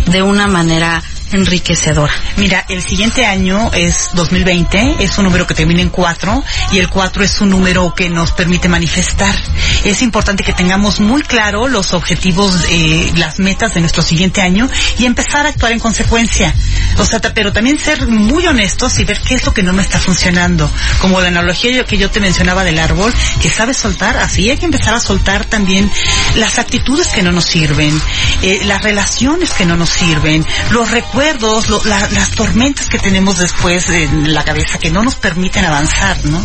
de 0.08 0.22
una 0.22 0.48
manera 0.48 1.02
enriquecedora? 1.32 2.14
Mira, 2.38 2.66
el 2.70 2.82
siguiente 2.82 3.26
año 3.26 3.72
es 3.74 4.10
2020, 4.14 4.98
es 5.00 5.18
un 5.18 5.26
número 5.26 5.48
que 5.48 5.54
termina 5.54 5.82
en 5.82 5.90
4 5.90 6.44
y 6.72 6.80
el 6.80 6.90
4 6.90 7.24
es 7.24 7.42
un 7.42 7.50
número 7.50 7.94
que 7.94 8.10
nos 8.10 8.32
permite 8.32 8.70
manifestar. 8.70 9.36
Es 9.84 10.02
importante 10.02 10.44
que 10.44 10.54
tengamos 10.54 11.00
muy 11.00 11.22
claro 11.22 11.68
los 11.68 11.94
objetivos, 11.94 12.66
eh, 12.70 13.12
las 13.16 13.40
metas 13.40 13.74
de 13.74 13.82
nuestro 13.82 14.02
siguiente 14.02 14.42
año 14.42 14.70
y 14.98 15.06
empezar 15.06 15.46
a 15.46 15.50
actuar 15.50 15.72
en 15.72 15.80
consecuencia. 15.80 16.54
O 17.00 17.06
sea, 17.06 17.20
pero 17.22 17.54
también 17.54 17.78
ser 17.80 18.08
muy 18.08 18.46
honestos 18.48 18.98
y 19.00 19.04
ver 19.06 19.20
qué 19.22 19.36
es 19.36 19.46
lo 19.46 19.54
que 19.54 19.64
no 19.64 19.74
me 19.74 19.82
está 19.82 20.00
funcionando. 20.00 20.70
Como 21.00 21.22
la 21.22 21.28
analogía 21.28 21.84
que 21.86 21.98
yo 21.98 22.10
te 22.10 22.20
mencionaba 22.20 22.64
del 22.64 22.80
árbol, 22.80 23.14
que 23.42 23.50
sabes 23.50 23.78
soltar, 23.78 24.18
así 24.18 24.50
hay 24.50 24.58
que 24.58 24.66
empezar 24.66 24.94
a 24.94 25.00
soltar 25.00 25.46
también 25.46 25.90
las 26.36 26.60
actitudes 26.60 27.08
que 27.10 27.22
no 27.24 27.32
nos 27.32 27.46
sirven, 27.46 28.00
eh, 28.42 28.62
las 28.66 28.82
relaciones 28.84 29.52
que 29.52 29.66
no 29.66 29.78
nos 29.78 29.90
sirven, 29.90 30.46
los 30.72 30.90
recuerdos 30.92 31.70
lo- 31.70 31.84
la- 31.84 32.10
las 32.10 32.32
tormentas 32.32 32.90
que 32.90 33.00
tenemos 33.00 33.38
después 33.38 33.90
en 33.90 34.34
la 34.34 34.44
cabeza 34.44 34.80
que 34.80 34.90
no 34.90 35.04
nos 35.04 35.16
permiten 35.16 35.66
avanzar, 35.66 36.18
¿no? 36.26 36.42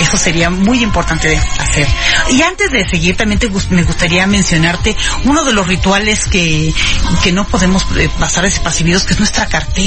Eso 0.00 0.16
sería 0.16 0.50
muy 0.50 0.82
importante 0.82 1.28
de 1.28 1.36
hacer. 1.38 1.86
Y 2.32 2.42
antes 2.42 2.70
de 2.70 2.88
seguir, 2.88 3.16
también 3.16 3.38
te 3.38 3.48
me 3.70 3.82
gustaría 3.82 4.26
mencionarte 4.26 4.94
uno 5.24 5.44
de 5.44 5.52
los 5.52 5.66
rituales 5.66 6.26
que, 6.26 6.72
que 7.22 7.32
no 7.32 7.46
podemos 7.46 7.84
eh, 7.96 8.10
pasar 8.18 8.44
desapercibidos, 8.44 9.04
que 9.04 9.14
es 9.14 9.18
nuestra 9.18 9.46
cartera. 9.46 9.77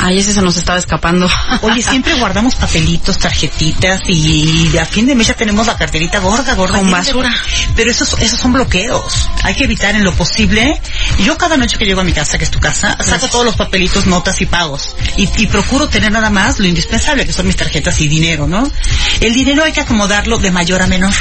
Ay, 0.00 0.18
ese 0.18 0.32
se 0.32 0.42
nos 0.42 0.56
estaba 0.56 0.78
escapando. 0.78 1.28
Oye, 1.62 1.82
siempre 1.82 2.14
guardamos 2.14 2.54
papelitos, 2.54 3.18
tarjetitas 3.18 4.00
y 4.06 4.76
a 4.78 4.84
fin 4.84 5.06
de 5.06 5.14
mes 5.14 5.26
ya 5.28 5.34
tenemos 5.34 5.66
la 5.66 5.76
carterita 5.76 6.18
gorda, 6.20 6.54
gorda. 6.54 6.78
Con 6.78 6.86
de- 6.86 6.92
basura. 6.92 7.34
Pero 7.76 7.90
esos, 7.90 8.14
esos 8.20 8.38
son 8.38 8.52
bloqueos. 8.52 9.28
Hay 9.42 9.54
que 9.54 9.64
evitar 9.64 9.94
en 9.94 10.04
lo 10.04 10.14
posible. 10.14 10.80
Yo 11.24 11.36
cada 11.38 11.56
noche 11.56 11.76
que 11.78 11.84
llego 11.84 12.00
a 12.00 12.04
mi 12.04 12.12
casa, 12.12 12.38
que 12.38 12.44
es 12.44 12.50
tu 12.50 12.60
casa, 12.60 12.96
saco 13.04 13.28
todos 13.28 13.44
los 13.44 13.56
papelitos, 13.56 14.06
notas 14.06 14.40
y 14.40 14.46
pagos. 14.46 14.94
Y, 15.16 15.28
y 15.42 15.46
procuro 15.46 15.88
tener 15.88 16.12
nada 16.12 16.30
más 16.30 16.58
lo 16.58 16.66
indispensable, 16.66 17.26
que 17.26 17.32
son 17.32 17.46
mis 17.46 17.56
tarjetas 17.56 18.00
y 18.00 18.08
dinero, 18.08 18.46
¿no? 18.46 18.70
El 19.20 19.32
dinero 19.34 19.64
hay 19.64 19.72
que 19.72 19.80
acomodarlo 19.80 20.38
de 20.38 20.50
mayor 20.50 20.82
a 20.82 20.86
menor. 20.86 21.12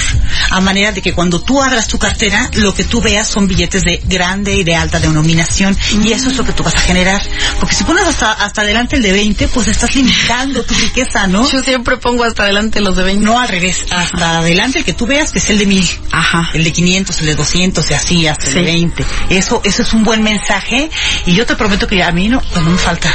A 0.51 0.61
manera 0.61 0.91
de 0.91 1.01
que 1.01 1.13
cuando 1.13 1.41
tú 1.41 1.61
abras 1.61 1.87
tu 1.87 1.97
cartera, 1.97 2.49
lo 2.53 2.73
que 2.73 2.83
tú 2.83 3.01
veas 3.01 3.27
son 3.27 3.47
billetes 3.47 3.83
de 3.83 4.01
grande 4.05 4.53
y 4.53 4.63
de 4.63 4.75
alta 4.75 4.99
denominación. 4.99 5.77
Y 6.03 6.11
eso 6.13 6.29
es 6.29 6.37
lo 6.37 6.43
que 6.45 6.53
tú 6.53 6.63
vas 6.63 6.75
a 6.75 6.79
generar. 6.79 7.21
Porque 7.59 7.70
si 7.71 7.83
pones 7.83 8.05
hasta, 8.05 8.31
hasta 8.31 8.61
adelante 8.61 8.95
el 8.97 9.01
de 9.01 9.11
20, 9.11 9.47
pues 9.49 9.67
estás 9.67 9.95
limitando 9.95 10.63
tu 10.63 10.73
riqueza, 10.73 11.27
¿no? 11.27 11.49
Yo 11.49 11.61
siempre 11.63 11.97
pongo 11.97 12.23
hasta 12.23 12.43
adelante 12.43 12.81
los 12.81 12.95
de 12.95 13.03
20. 13.03 13.25
No 13.25 13.39
al 13.39 13.47
revés, 13.47 13.85
hasta 13.89 14.39
adelante 14.39 14.79
el 14.79 14.85
que 14.85 14.93
tú 14.93 15.07
veas 15.07 15.31
que 15.31 15.39
es 15.39 15.49
el 15.49 15.59
de 15.59 15.65
mil. 15.65 15.89
Ajá. 16.11 16.49
El 16.53 16.63
de 16.63 16.71
500, 16.71 17.19
el 17.21 17.25
de 17.27 17.35
200 17.35 17.91
y 17.91 17.93
así 17.93 18.27
hasta 18.27 18.47
el 18.47 18.53
de 18.53 18.61
20. 18.61 19.05
Eso, 19.29 19.61
eso 19.63 19.83
es 19.83 19.93
un 19.93 20.03
buen 20.03 20.23
mensaje 20.23 20.89
y 21.25 21.33
yo 21.33 21.45
te 21.45 21.55
prometo 21.55 21.87
que 21.87 22.03
a 22.03 22.11
mí 22.11 22.29
no, 22.29 22.41
pues 22.41 22.63
no 22.63 22.71
me 22.71 22.77
falta. 22.77 23.13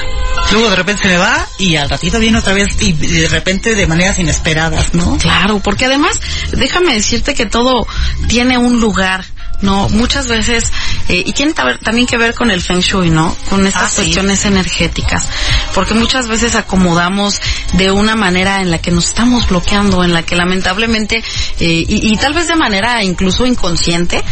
Luego 0.52 0.70
de 0.70 0.76
repente 0.76 1.02
se 1.02 1.08
me 1.08 1.16
va 1.16 1.46
y 1.58 1.76
al 1.76 1.88
ratito 1.88 2.18
viene 2.18 2.38
otra 2.38 2.52
vez 2.54 2.68
y 2.80 2.92
de 2.92 3.28
repente 3.28 3.74
de 3.74 3.86
maneras 3.86 4.18
inesperadas, 4.18 4.94
¿no? 4.94 5.18
Claro, 5.18 5.60
porque 5.60 5.86
además, 5.86 6.20
déjame 6.52 6.94
decirte 6.94 7.34
que 7.34 7.46
todo 7.46 7.86
tiene 8.28 8.58
un 8.58 8.80
lugar. 8.80 9.24
No, 9.62 9.88
muchas 9.88 10.28
veces, 10.28 10.70
eh, 11.08 11.22
y 11.26 11.32
tiene 11.32 11.54
también 11.54 12.06
que 12.06 12.18
ver 12.18 12.34
con 12.34 12.50
el 12.50 12.60
Feng 12.60 12.80
Shui, 12.80 13.08
¿no? 13.10 13.34
Con 13.48 13.66
estas 13.66 13.82
Ah, 13.84 13.88
sí. 13.88 13.96
cuestiones 14.02 14.44
energéticas. 14.44 15.26
Porque 15.74 15.94
muchas 15.94 16.28
veces 16.28 16.54
acomodamos 16.54 17.40
de 17.72 17.90
una 17.90 18.16
manera 18.16 18.60
en 18.60 18.70
la 18.70 18.78
que 18.78 18.90
nos 18.90 19.06
estamos 19.06 19.48
bloqueando, 19.48 20.04
en 20.04 20.12
la 20.12 20.22
que 20.22 20.36
lamentablemente, 20.36 21.16
eh, 21.58 21.84
y, 21.88 22.12
y 22.12 22.16
tal 22.18 22.34
vez 22.34 22.48
de 22.48 22.56
manera 22.56 23.02
incluso 23.02 23.46
inconsciente, 23.46 24.22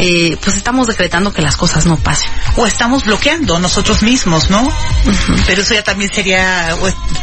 eh, 0.00 0.36
pues 0.42 0.56
estamos 0.56 0.86
decretando 0.88 1.32
que 1.32 1.42
las 1.42 1.56
cosas 1.56 1.86
no 1.86 1.96
pasen. 1.96 2.30
O 2.56 2.66
estamos 2.66 3.04
bloqueando 3.04 3.58
nosotros 3.60 4.02
mismos, 4.02 4.50
¿no? 4.50 4.68
Pero 5.46 5.62
eso 5.62 5.74
ya 5.74 5.84
también 5.84 6.10
sería 6.12 6.74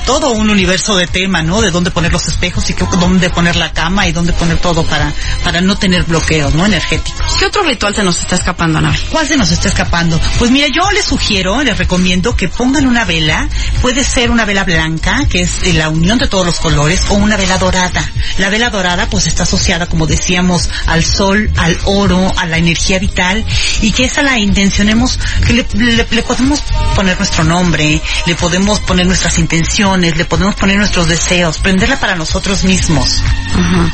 todo 0.10 0.32
un 0.32 0.50
universo 0.50 0.96
de 0.98 1.06
tema, 1.06 1.44
¿no? 1.44 1.62
De 1.62 1.70
dónde 1.70 1.92
poner 1.92 2.12
los 2.12 2.28
espejos 2.28 2.68
y 2.72 2.74
qué- 2.74 2.84
dónde 3.00 3.30
poner 3.30 3.56
la 3.56 3.72
cama 3.72 4.08
y 4.08 4.12
dónde 4.12 4.34
poner 4.34 4.58
todo 4.58 4.84
para, 4.84 5.14
para 5.44 5.62
no 5.62 5.78
tener 5.78 6.02
bloqueos, 6.02 6.56
¿no? 6.56 6.66
Energéticos. 6.66 7.36
¿Qué 7.38 7.46
otro 7.46 7.62
ritual 7.62 7.94
se 7.96 8.04
nos 8.04 8.20
está 8.20 8.34
escapando, 8.36 8.80
Anabel? 8.80 9.00
¿Cuál 9.12 9.28
se 9.28 9.38
nos 9.38 9.52
está 9.52 9.68
escapando? 9.68 10.20
Pues 10.40 10.50
mira, 10.50 10.66
yo 10.68 10.82
les 10.96 11.06
sugiero, 11.06 11.62
les 11.62 11.78
recomiendo 11.78 12.36
que 12.36 12.50
pongan 12.50 12.88
una 12.88 13.06
vela. 13.06 13.48
Puede 13.84 14.04
ser 14.04 14.32
una 14.32 14.46
vela 14.46 14.64
blanca, 14.64 15.28
que 15.30 15.42
es 15.42 15.76
la 15.76 15.90
unión 15.90 16.18
de 16.18 16.28
todos 16.28 16.44
los 16.44 16.60
colores, 16.60 17.02
o 17.10 17.14
una 17.14 17.38
vela 17.38 17.60
dorada. 17.60 18.04
La 18.40 18.50
vela 18.50 18.72
dorada 18.72 19.08
pues 19.12 19.28
está 19.28 19.44
asociada, 19.44 19.86
como 19.86 20.08
decíamos, 20.08 20.70
al 20.88 21.06
sol, 21.06 21.52
al 21.58 21.78
oro, 21.86 22.34
a 22.36 22.48
la 22.48 22.58
energía 22.58 22.98
vital, 22.98 23.46
y 23.84 23.92
que 23.92 24.06
esa 24.06 24.24
la 24.24 24.40
intencionemos, 24.40 25.20
que 25.46 25.54
le, 25.54 25.68
le- 25.76 26.08
le 26.10 26.24
podemos 26.24 26.64
poner 26.96 27.16
nuestro 27.20 27.44
nombre, 27.44 28.02
le 28.26 28.36
podemos 28.36 28.80
poner 28.80 29.06
nuestras 29.06 29.38
intenciones, 29.38 29.99
le 30.00 30.26
podemos 30.26 30.56
poner 30.56 30.78
nuestros 30.78 31.08
deseos, 31.08 31.58
prenderla 31.60 32.00
para 32.00 32.16
nosotros 32.16 32.64
mismos. 32.64 33.22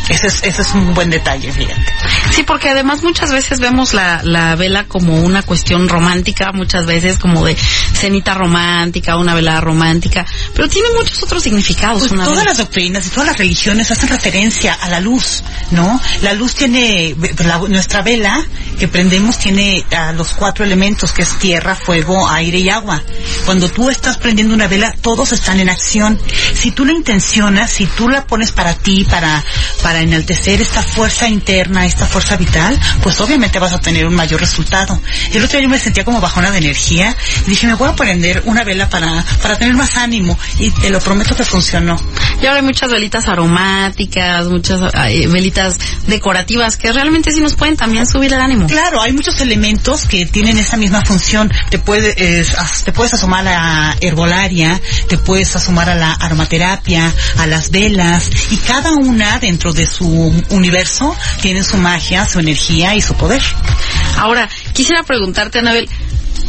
Ese 0.10 0.28
es, 0.28 0.44
ese 0.44 0.62
es 0.62 0.72
un 0.74 0.94
buen 0.94 1.10
detalle, 1.10 1.52
fíjate. 1.52 1.86
Sí, 2.32 2.44
porque 2.44 2.70
además 2.70 3.02
muchas 3.04 3.32
veces 3.32 3.60
vemos 3.60 3.94
la, 3.94 4.22
la 4.24 4.56
vela 4.56 4.86
como 4.86 5.20
una 5.22 5.42
cuestión 5.44 5.88
romántica, 5.90 6.52
muchas 6.54 6.86
veces 6.86 7.18
como 7.18 7.44
de 7.46 7.56
cenita 7.56 8.34
romántica, 8.34 9.18
una 9.18 9.34
velada 9.34 9.62
romántica, 9.62 10.26
pero 10.54 10.68
tiene 10.70 10.90
muchos 10.96 11.22
otros 11.24 11.44
significados. 11.44 12.00
Pues 12.00 12.12
una 12.12 12.24
todas 12.26 12.40
vela. 12.40 12.50
las 12.52 12.58
doctrinas 12.60 13.06
y 13.08 13.10
todas 13.10 13.28
las 13.28 13.38
religiones 13.38 13.90
hacen 13.92 14.10
referencia 14.10 14.74
a 14.74 14.90
la 14.90 15.00
luz, 15.00 15.44
¿no? 15.72 16.00
La 16.22 16.34
luz 16.34 16.56
tiene, 16.56 17.16
la- 17.44 17.58
nuestra 17.60 18.02
vela 18.02 18.44
que 18.80 18.88
prendemos 18.88 19.40
tiene 19.40 19.84
a 19.98 20.12
los 20.12 20.30
cuatro 20.30 20.64
elementos 20.66 21.12
que 21.12 21.22
es 21.24 21.40
tierra, 21.40 21.76
fuego, 21.76 22.30
aire 22.30 22.60
y 22.60 22.70
agua. 22.70 23.02
Cuando 23.46 23.70
tú 23.70 23.90
estás 23.90 24.18
prendiendo 24.18 24.54
una 24.54 24.68
vela, 24.68 24.94
todos 25.02 25.32
están 25.32 25.60
en 25.60 25.70
acción. 25.70 25.95
Si 26.54 26.72
tú 26.72 26.86
la 26.86 26.92
intencionas, 26.92 27.72
si 27.72 27.86
tú 27.86 28.10
la 28.10 28.26
pones 28.26 28.52
para 28.52 28.74
ti, 28.74 29.06
para, 29.06 29.44
para 29.82 30.02
enaltecer 30.02 30.62
esta 30.62 30.82
fuerza 30.82 31.30
interna, 31.30 31.86
esta 31.86 32.06
fuerza 32.06 32.36
vital, 32.36 32.80
pues 33.02 33.20
obviamente 33.22 33.60
vas 33.60 33.74
a 33.74 33.80
tener 33.80 34.06
un 34.06 34.16
mayor 34.16 34.40
resultado. 34.42 35.00
El 35.32 35.44
otro 35.44 35.58
día 35.58 35.68
yo 35.68 35.70
me 35.70 35.80
sentía 35.80 36.04
como 36.04 36.20
bajona 36.20 36.52
de 36.52 36.58
energía 36.58 37.16
y 37.46 37.50
dije, 37.50 37.68
me 37.68 37.76
voy 37.76 37.90
a 37.90 37.96
prender 37.96 38.44
una 38.46 38.64
vela 38.64 38.90
para, 38.90 39.24
para 39.42 39.58
tener 39.58 39.76
más 39.76 39.96
ánimo 39.98 40.38
y 40.60 40.72
te 40.72 40.90
lo 40.90 41.00
prometo 41.00 41.36
que 41.36 41.46
funcionó. 41.46 42.00
Y 42.46 42.48
ahora 42.48 42.60
hay 42.60 42.66
muchas 42.68 42.92
velitas 42.92 43.28
aromáticas, 43.28 44.46
muchas 44.50 44.80
eh, 45.08 45.26
velitas 45.26 45.80
decorativas 46.06 46.78
que 46.78 46.92
realmente 46.92 47.32
sí 47.32 47.40
nos 47.42 47.56
pueden 47.56 47.76
también 47.76 48.06
subir 48.06 48.32
el 48.34 48.40
ánimo. 48.40 48.68
Claro, 48.68 49.02
hay 49.02 49.14
muchos 49.14 49.42
elementos 49.42 50.06
que 50.06 50.28
tienen 50.28 50.60
esa 50.60 50.78
misma 50.78 51.02
función. 51.04 51.52
Te 51.72 51.80
puedes, 51.80 52.54
as- 52.56 52.84
te 52.84 52.92
puedes 52.92 53.16
asomar 53.16 53.48
a 53.48 53.52
la 53.90 53.98
herbolaria, 54.00 54.80
te 55.10 55.18
puedes 55.18 55.56
asomar 55.56 55.90
a 55.90 55.96
la 55.96 56.14
aromaterapia, 56.14 57.12
a 57.40 57.48
las 57.48 57.72
velas, 57.72 58.30
y 58.52 58.58
cada 58.58 58.92
una 58.94 59.40
dentro 59.40 59.74
de 59.74 59.88
su 59.88 60.08
universo 60.52 61.18
tiene 61.42 61.64
su 61.64 61.78
magia, 61.78 62.28
su 62.28 62.40
energía 62.40 62.94
y 62.94 63.02
su 63.02 63.16
poder. 63.16 63.42
Ahora, 64.20 64.48
quisiera 64.74 65.02
preguntarte, 65.02 65.58
Anabel, 65.58 65.90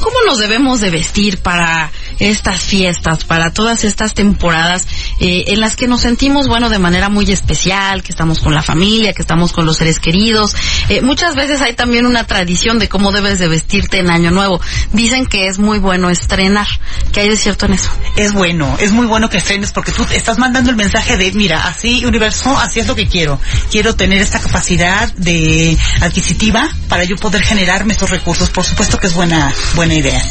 ¿cómo 0.00 0.16
nos 0.26 0.36
debemos 0.40 0.80
de 0.80 0.90
vestir 0.90 1.38
para 1.38 1.90
estas 2.18 2.60
fiestas, 2.60 3.24
para 3.24 3.52
todas 3.52 3.84
estas 3.84 4.14
temporadas 4.14 4.86
eh, 5.20 5.44
en 5.48 5.60
las 5.60 5.76
que 5.76 5.86
nos 5.86 6.00
sentimos, 6.00 6.48
bueno, 6.48 6.68
de 6.68 6.78
manera 6.78 7.08
muy 7.08 7.30
especial, 7.30 8.02
que 8.02 8.12
estamos 8.12 8.40
con 8.40 8.54
la 8.54 8.62
familia, 8.62 9.12
que 9.12 9.22
estamos 9.22 9.52
con 9.52 9.66
los 9.66 9.76
seres 9.76 9.98
queridos? 9.98 10.54
Eh, 10.88 11.02
muchas 11.02 11.34
veces 11.34 11.60
hay 11.60 11.74
también 11.74 12.06
una 12.06 12.24
tradición 12.24 12.78
de 12.78 12.88
cómo 12.88 13.12
debes 13.12 13.38
de 13.38 13.48
vestirte 13.48 13.98
en 13.98 14.10
Año 14.10 14.30
Nuevo. 14.30 14.60
Dicen 14.92 15.26
que 15.26 15.46
es 15.46 15.58
muy 15.58 15.78
bueno 15.78 16.10
estrenar. 16.10 16.66
¿Qué 17.12 17.20
hay 17.20 17.28
de 17.28 17.36
cierto 17.36 17.66
en 17.66 17.74
eso? 17.74 17.90
Es 18.16 18.32
bueno, 18.32 18.76
es 18.80 18.92
muy 18.92 19.06
bueno 19.06 19.28
que 19.28 19.38
estrenes 19.38 19.72
porque 19.72 19.92
tú 19.92 20.06
estás 20.12 20.38
mandando 20.38 20.70
el 20.70 20.76
mensaje 20.76 21.16
de, 21.16 21.32
mira, 21.32 21.66
así 21.66 22.04
universo, 22.04 22.56
así 22.58 22.80
es 22.80 22.86
lo 22.86 22.94
que 22.94 23.06
quiero. 23.06 23.38
Quiero 23.70 23.94
tener 23.94 24.20
esta 24.20 24.40
capacidad 24.40 25.12
de 25.14 25.76
adquisitiva 26.00 26.68
para 26.88 27.04
yo 27.04 27.16
poder 27.16 27.42
generarme 27.42 27.92
estos 27.92 28.10
recursos. 28.10 28.50
Por 28.50 28.64
supuesto 28.64 28.98
que 28.98 29.06
es 29.06 29.14
buena, 29.14 29.52
buena 29.74 29.94
idea. 29.94 30.22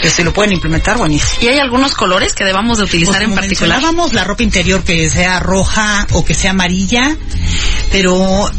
Que 0.00 0.10
se 0.10 0.24
lo 0.24 0.32
pueden 0.32 0.52
implementar, 0.52 0.97
buenísimo. 0.98 1.42
¿Y 1.42 1.48
hay 1.48 1.58
algunos 1.58 1.94
colores 1.94 2.34
que 2.34 2.44
debamos 2.44 2.78
de 2.78 2.84
utilizar 2.84 3.16
Pues 3.16 3.28
en 3.28 3.34
particular? 3.34 3.82
la 4.12 4.24
ropa 4.24 4.42
interior 4.42 4.82
que 4.84 5.08
sea 5.08 5.40
roja 5.40 6.06
o 6.12 6.24
que 6.24 6.34
sea 6.34 6.50
amarilla, 6.50 7.16
pero 7.90 8.50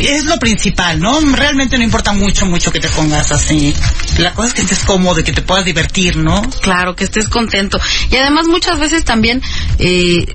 es 0.00 0.24
lo 0.24 0.38
principal, 0.38 1.00
¿no? 1.00 1.20
Realmente 1.32 1.76
no 1.78 1.84
importa 1.84 2.12
mucho, 2.12 2.46
mucho 2.46 2.72
que 2.72 2.80
te 2.80 2.88
pongas 2.88 3.32
así. 3.32 3.74
La 4.18 4.32
cosa 4.34 4.48
es 4.48 4.54
que 4.54 4.62
estés 4.62 4.80
cómodo, 4.80 5.22
que 5.22 5.32
te 5.32 5.42
puedas 5.42 5.64
divertir, 5.64 6.16
¿no? 6.16 6.42
Claro, 6.62 6.94
que 6.94 7.04
estés 7.04 7.28
contento. 7.28 7.78
Y 8.10 8.16
además 8.16 8.46
muchas 8.46 8.78
veces 8.78 9.04
también 9.04 9.42
eh, 9.78 10.34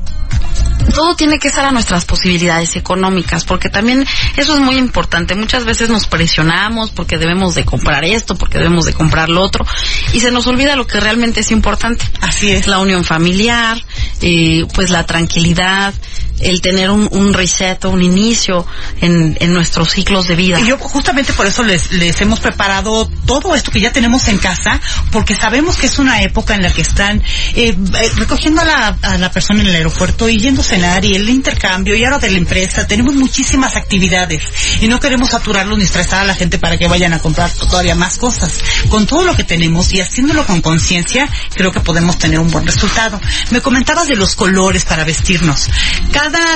todo 0.93 1.15
tiene 1.15 1.39
que 1.39 1.49
ser 1.49 1.65
a 1.65 1.71
nuestras 1.71 2.05
posibilidades 2.05 2.75
económicas, 2.75 3.43
porque 3.45 3.69
también 3.69 4.05
eso 4.37 4.53
es 4.53 4.59
muy 4.59 4.77
importante. 4.77 5.35
Muchas 5.35 5.65
veces 5.65 5.89
nos 5.89 6.07
presionamos 6.07 6.91
porque 6.91 7.17
debemos 7.17 7.55
de 7.55 7.65
comprar 7.65 8.05
esto, 8.05 8.35
porque 8.35 8.57
debemos 8.57 8.85
de 8.85 8.93
comprar 8.93 9.29
lo 9.29 9.41
otro, 9.41 9.65
y 10.13 10.19
se 10.19 10.31
nos 10.31 10.47
olvida 10.47 10.75
lo 10.75 10.87
que 10.87 10.99
realmente 10.99 11.41
es 11.41 11.51
importante. 11.51 12.05
Así 12.21 12.51
es. 12.51 12.67
La 12.67 12.79
unión 12.79 13.03
familiar, 13.03 13.81
eh, 14.21 14.65
pues 14.73 14.89
la 14.89 15.05
tranquilidad, 15.05 15.93
el 16.39 16.61
tener 16.61 16.89
un, 16.89 17.07
un 17.11 17.33
reset 17.33 17.83
o 17.85 17.89
un 17.89 18.03
inicio 18.03 18.65
en, 19.01 19.37
en 19.39 19.53
nuestros 19.53 19.91
ciclos 19.91 20.27
de 20.27 20.35
vida. 20.35 20.59
Y 20.59 20.67
yo 20.67 20.77
justamente 20.77 21.33
por 21.33 21.45
eso 21.45 21.63
les, 21.63 21.91
les 21.91 22.19
hemos 22.21 22.39
preparado 22.39 23.09
todo 23.25 23.55
esto 23.55 23.71
que 23.71 23.79
ya 23.79 23.91
tenemos 23.91 24.27
en 24.27 24.37
casa, 24.37 24.81
porque 25.11 25.35
sabemos 25.35 25.77
que 25.77 25.87
es 25.87 25.99
una 25.99 26.21
época 26.21 26.55
en 26.55 26.63
la 26.63 26.71
que 26.71 26.81
están 26.81 27.21
eh, 27.55 27.75
eh, 27.75 28.11
recogiendo 28.15 28.61
a 28.61 28.65
la, 28.65 28.97
a 29.01 29.17
la 29.17 29.31
persona 29.31 29.61
en 29.61 29.67
el 29.67 29.75
aeropuerto 29.75 30.29
y 30.29 30.39
yendo 30.39 30.61
a 30.61 30.63
cenar 30.63 31.05
y 31.05 31.15
el 31.15 31.29
intercambio 31.29 31.95
y 31.95 32.03
ahora 32.03 32.19
de 32.19 32.31
la 32.31 32.37
empresa. 32.37 32.87
Tenemos 32.87 33.15
muchísimas 33.15 33.75
actividades 33.75 34.43
y 34.81 34.87
no 34.87 34.99
queremos 34.99 35.29
saturarlos 35.29 35.77
ni 35.77 35.85
estresar 35.85 36.21
a 36.21 36.25
la 36.25 36.35
gente 36.35 36.57
para 36.57 36.77
que 36.77 36.87
vayan 36.87 37.13
a 37.13 37.19
comprar 37.19 37.49
todavía 37.51 37.95
más 37.95 38.17
cosas. 38.17 38.59
Con 38.89 39.05
todo 39.05 39.23
lo 39.23 39.35
que 39.35 39.43
tenemos 39.43 39.93
y 39.93 40.01
haciéndolo 40.01 40.45
con 40.45 40.61
conciencia, 40.61 41.27
creo 41.53 41.71
que 41.71 41.79
podemos 41.79 42.17
tener 42.17 42.39
un 42.39 42.51
buen 42.51 42.65
resultado. 42.65 43.19
Me 43.51 43.61
comentabas 43.61 44.07
de 44.07 44.15
los 44.15 44.35
colores 44.35 44.85
para 44.85 45.03
vestirnos. 45.03 45.69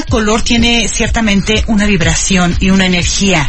Color 0.10 0.42
tiene 0.42 0.88
ciertamente 0.88 1.64
una 1.68 1.86
vibración 1.86 2.56
y 2.60 2.72
una 2.72 2.86
energía. 2.86 3.48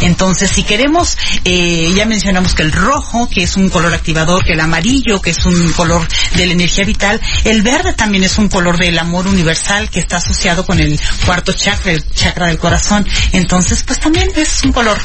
Entonces, 0.00 0.50
si 0.50 0.62
queremos, 0.62 1.16
eh, 1.44 1.92
ya 1.94 2.06
mencionamos 2.06 2.54
que 2.54 2.62
el 2.62 2.72
rojo, 2.72 3.28
que 3.28 3.44
es 3.44 3.56
un 3.56 3.68
color 3.68 3.94
activador, 3.94 4.44
que 4.44 4.52
el 4.52 4.60
amarillo, 4.60 5.20
que 5.20 5.30
es 5.30 5.44
un 5.46 5.72
color 5.72 6.06
de 6.36 6.46
la 6.46 6.52
energía 6.52 6.84
vital, 6.84 7.20
el 7.44 7.62
verde 7.62 7.92
también 7.92 8.24
es 8.24 8.38
un 8.38 8.48
color 8.48 8.78
del 8.78 8.98
amor 8.98 9.26
universal 9.26 9.90
que 9.90 10.00
está 10.00 10.16
asociado 10.16 10.66
con 10.66 10.80
el 10.80 11.00
cuarto 11.24 11.52
chakra, 11.52 11.92
el 11.92 12.08
chakra 12.10 12.48
del 12.48 12.58
corazón. 12.58 13.06
Entonces, 13.32 13.82
pues 13.84 13.98
también 14.00 14.30
es 14.36 14.62
un 14.64 14.72
color 14.72 14.98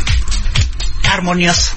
armonioso. 1.04 1.72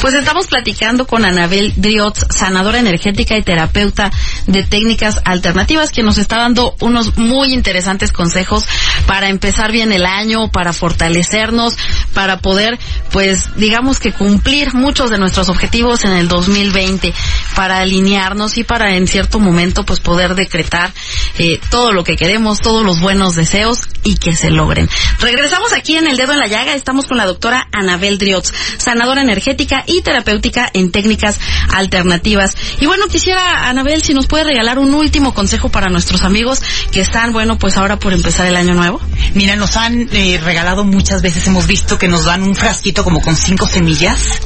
Pues 0.00 0.14
estamos 0.14 0.46
platicando 0.46 1.08
con 1.08 1.24
Anabel 1.24 1.72
Driotz, 1.76 2.24
sanadora 2.30 2.78
energética 2.78 3.36
y 3.36 3.42
terapeuta 3.42 4.12
de 4.46 4.62
técnicas 4.62 5.20
alternativas, 5.24 5.90
que 5.90 6.04
nos 6.04 6.18
está 6.18 6.36
dando 6.36 6.76
unos 6.80 7.16
muy 7.16 7.52
interesantes 7.52 8.12
consejos 8.12 8.64
para 9.06 9.28
empezar 9.28 9.72
bien 9.72 9.90
el 9.90 10.06
año, 10.06 10.52
para 10.52 10.72
fortalecernos, 10.72 11.76
para 12.14 12.38
poder, 12.38 12.78
pues, 13.10 13.56
digamos 13.56 13.98
que 13.98 14.12
cumplir 14.12 14.72
muchos 14.72 15.10
de 15.10 15.18
nuestros 15.18 15.48
objetivos 15.48 16.04
en 16.04 16.12
el 16.12 16.28
2020, 16.28 17.12
para 17.56 17.78
alinearnos 17.78 18.56
y 18.56 18.62
para 18.62 18.94
en 18.94 19.08
cierto 19.08 19.40
momento, 19.40 19.84
pues, 19.84 19.98
poder 19.98 20.36
decretar 20.36 20.92
eh, 21.38 21.58
todo 21.70 21.92
lo 21.92 22.04
que 22.04 22.14
queremos, 22.14 22.60
todos 22.60 22.84
los 22.84 23.00
buenos 23.00 23.34
deseos 23.34 23.80
y 24.04 24.14
que 24.14 24.32
se 24.32 24.50
logren. 24.50 24.88
Regresamos 25.18 25.72
aquí 25.72 25.96
en 25.96 26.06
El 26.06 26.16
Dedo 26.16 26.34
en 26.34 26.38
la 26.38 26.46
Llaga, 26.46 26.74
estamos 26.74 27.06
con 27.06 27.16
la 27.16 27.26
doctora 27.26 27.66
Anabel 27.72 28.18
Driotz, 28.18 28.52
sanadora 28.78 29.22
energética 29.22 29.84
y 29.88 30.02
terapéutica 30.02 30.70
en 30.72 30.92
técnicas 30.92 31.38
alternativas. 31.72 32.56
Y 32.80 32.86
bueno, 32.86 33.06
quisiera, 33.08 33.68
Anabel, 33.68 34.02
si 34.02 34.14
nos 34.14 34.26
puede 34.26 34.44
regalar 34.44 34.78
un 34.78 34.94
último 34.94 35.34
consejo 35.34 35.68
para 35.70 35.88
nuestros 35.88 36.22
amigos 36.22 36.60
que 36.92 37.00
están, 37.00 37.32
bueno, 37.32 37.58
pues 37.58 37.76
ahora 37.76 37.98
por 37.98 38.12
empezar 38.12 38.46
el 38.46 38.56
año 38.56 38.74
nuevo. 38.74 39.00
Mira, 39.34 39.56
nos 39.56 39.76
han 39.76 40.08
eh, 40.12 40.40
regalado 40.42 40.84
muchas 40.84 41.22
veces, 41.22 41.46
hemos 41.46 41.66
visto 41.66 41.98
que 41.98 42.08
nos 42.08 42.24
dan 42.24 42.42
un 42.42 42.54
frasquito 42.54 43.04
como 43.04 43.20
con 43.20 43.36
cinco 43.36 43.66
semillas. 43.66 44.40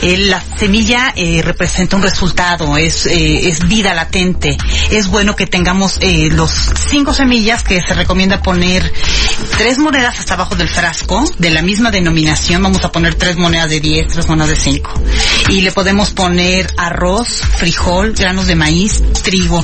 Eh, 0.00 0.16
la 0.18 0.42
semilla 0.56 1.12
eh, 1.16 1.42
representa 1.42 1.96
un 1.96 2.02
resultado, 2.02 2.76
es, 2.76 3.06
eh, 3.06 3.48
es 3.48 3.66
vida 3.66 3.94
latente. 3.94 4.56
Es 4.90 5.08
bueno 5.08 5.34
que 5.34 5.46
tengamos 5.46 5.98
eh, 6.00 6.28
los 6.30 6.50
cinco 6.88 7.12
semillas 7.12 7.62
que 7.62 7.82
se 7.82 7.94
recomienda 7.94 8.42
poner 8.42 8.92
tres 9.56 9.78
monedas 9.78 10.18
hasta 10.18 10.34
abajo 10.34 10.54
del 10.54 10.68
frasco, 10.68 11.24
de 11.38 11.50
la 11.50 11.62
misma 11.62 11.90
denominación. 11.90 12.62
Vamos 12.62 12.84
a 12.84 12.92
poner 12.92 13.14
tres 13.16 13.36
monedas 13.36 13.70
de 13.70 13.80
10, 13.80 14.08
tres 14.08 14.28
monedas 14.28 14.50
de 14.50 14.56
5. 14.56 15.02
Y 15.48 15.60
le 15.62 15.72
podemos 15.72 16.10
poner 16.10 16.72
arroz, 16.76 17.40
frijol, 17.56 18.12
granos 18.12 18.46
de 18.46 18.54
maíz, 18.54 19.02
trigo. 19.22 19.62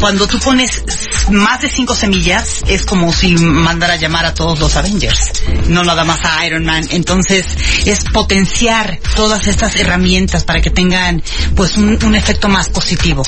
Cuando 0.00 0.26
tú 0.26 0.38
pones 0.38 0.82
más 1.30 1.62
de 1.62 1.68
cinco 1.68 1.94
semillas, 1.94 2.62
es 2.66 2.84
como 2.84 3.12
si 3.12 3.36
mandara 3.36 3.94
a 3.94 3.96
llamar 3.96 4.26
a 4.26 4.34
todos 4.34 4.58
los 4.58 4.76
Avengers, 4.76 5.42
no 5.68 5.84
nada 5.84 6.04
más 6.04 6.24
a 6.24 6.46
Iron 6.46 6.64
Man. 6.64 6.86
Entonces, 6.90 7.46
es 7.84 8.04
potenciar 8.04 8.98
todas 9.14 9.46
estas 9.46 9.76
herramientas 9.76 10.44
para 10.44 10.60
que 10.60 10.70
tengan 10.70 11.22
pues 11.54 11.76
un, 11.76 11.98
un 12.04 12.14
efecto 12.14 12.48
más 12.48 12.68
positivo. 12.68 13.22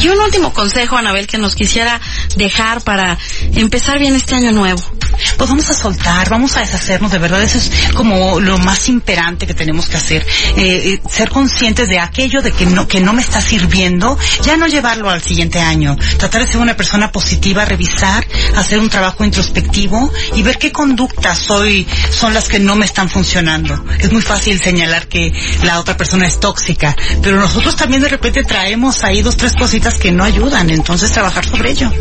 Y 0.00 0.08
un 0.08 0.18
último 0.20 0.52
consejo, 0.52 0.96
Anabel, 0.96 1.26
que 1.26 1.38
nos 1.38 1.54
quisiera 1.54 2.00
dejar 2.36 2.82
para 2.82 3.18
empezar 3.52 3.98
bien 3.98 4.14
este 4.14 4.34
año 4.34 4.52
nuevo. 4.52 4.82
Pues 5.36 5.50
vamos 5.50 5.68
a 5.70 5.74
soltar, 5.74 6.28
vamos 6.28 6.56
a 6.56 6.60
deshacernos, 6.60 7.12
de 7.12 7.18
verdad, 7.18 7.42
eso 7.42 7.58
es 7.58 7.70
como 7.94 8.40
lo 8.40 8.58
más 8.58 8.88
imperante 8.88 9.46
que 9.46 9.54
tenemos 9.54 9.88
que 9.88 9.96
hacer. 9.96 10.26
Eh, 10.56 10.94
eh, 10.94 11.00
ser 11.10 11.28
conscientes 11.28 11.88
de 11.88 11.98
aquello 11.98 12.42
de 12.42 12.52
que 12.52 12.66
no, 12.66 12.88
que 12.88 13.00
no 13.00 13.12
me 13.12 13.22
está 13.22 13.40
sirviendo, 13.40 14.18
ya 14.42 14.56
no 14.56 14.66
llevarlo 14.66 15.10
al 15.10 15.22
siguiente 15.22 15.60
año. 15.60 15.96
Tratar 16.18 16.44
de 16.44 16.52
ser 16.52 16.60
una 16.60 16.76
persona 16.76 17.12
positiva, 17.12 17.64
revisar, 17.64 18.26
hacer 18.56 18.78
un 18.78 18.88
trabajo 18.88 19.24
introspectivo 19.24 20.12
y 20.34 20.42
ver 20.42 20.58
qué 20.58 20.72
conductas 20.72 21.38
soy, 21.38 21.86
son 22.10 22.34
las 22.34 22.48
que 22.48 22.58
no 22.58 22.76
me 22.76 22.86
están 22.86 23.08
funcionando. 23.08 23.84
Es 23.98 24.12
muy 24.12 24.22
fácil 24.22 24.60
señalar 24.60 25.08
que 25.08 25.32
la 25.62 25.80
otra 25.80 25.96
persona 25.96 26.26
es 26.26 26.40
tóxica, 26.40 26.96
pero 27.22 27.38
nosotros 27.38 27.76
también 27.76 28.02
de 28.02 28.08
repente 28.08 28.42
traemos 28.44 29.04
ahí 29.04 29.22
dos, 29.22 29.36
tres 29.36 29.52
cositas 29.54 29.98
que 29.98 30.12
no 30.12 30.24
ayudan, 30.24 30.70
entonces 30.70 31.12
trabajar 31.12 31.44
sobre 31.44 31.70
ello. 31.70 31.92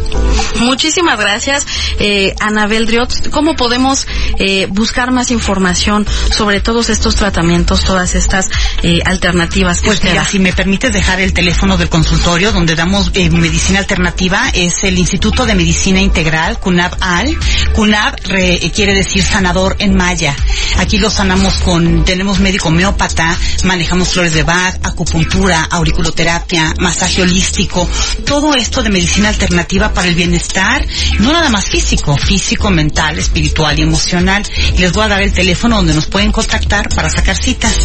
Muchísimas 0.60 1.20
gracias, 1.20 1.66
eh, 2.00 2.34
Anabel 2.40 2.86
Driot. 2.86 3.25
¿Cómo 3.32 3.56
podemos 3.56 4.08
eh, 4.40 4.68
buscar 4.70 5.12
más 5.12 5.32
información 5.32 6.06
sobre 6.32 6.60
todos 6.62 6.90
estos 6.90 7.16
tratamientos, 7.16 7.84
todas 7.84 8.16
estas 8.16 8.48
eh, 8.84 9.00
alternativas 9.06 9.82
que 9.82 9.88
Pues 9.88 10.04
mira, 10.04 10.16
da? 10.22 10.26
si 10.26 10.40
me 10.40 10.54
permites 10.54 10.94
dejar 10.94 11.20
el 11.22 11.34
teléfono 11.34 11.78
del 11.78 11.90
consultorio 11.90 12.52
donde 12.52 12.76
damos 12.76 13.12
eh, 13.14 13.30
medicina 13.30 13.80
alternativa, 13.80 14.50
es 14.54 14.84
el 14.84 14.98
Instituto 14.98 15.46
de 15.46 15.56
Medicina 15.56 16.00
Integral, 16.02 16.60
CUNAB-AL. 16.60 17.38
CUNAB 17.74 18.16
re- 18.26 18.56
eh, 18.66 18.72
quiere 18.72 18.94
decir 18.94 19.24
sanador 19.24 19.76
en 19.80 19.96
maya. 19.96 20.36
Aquí 20.78 20.98
lo 20.98 21.10
sanamos 21.10 21.56
con, 21.60 22.04
tenemos 22.06 22.40
médico 22.40 22.68
homeópata, 22.70 23.38
manejamos 23.64 24.10
flores 24.10 24.34
de 24.34 24.44
Bach, 24.44 24.76
acupuntura, 24.84 25.64
auriculoterapia, 25.72 26.74
masaje 26.80 27.22
holístico, 27.22 27.90
todo 28.26 28.56
esto 28.56 28.84
de 28.84 28.90
medicina 28.90 29.30
alternativa 29.30 29.94
para 29.94 30.08
el 30.08 30.16
bienestar, 30.16 30.86
no 31.20 31.32
nada 31.32 31.50
más 31.50 31.66
físico, 31.70 32.16
físico, 32.18 32.70
mental, 32.70 33.15
espiritual 33.20 33.78
y 33.80 33.84
emocional. 33.84 34.44
Y 34.76 34.80
les 34.80 34.92
voy 34.94 35.04
a 35.06 35.08
dar 35.08 35.22
el 35.22 35.32
teléfono 35.34 35.78
donde 35.78 35.94
nos 35.94 36.06
pueden 36.08 36.32
contactar 36.32 36.90
para 36.90 37.10
sacar 37.10 37.36
citas. 37.36 37.76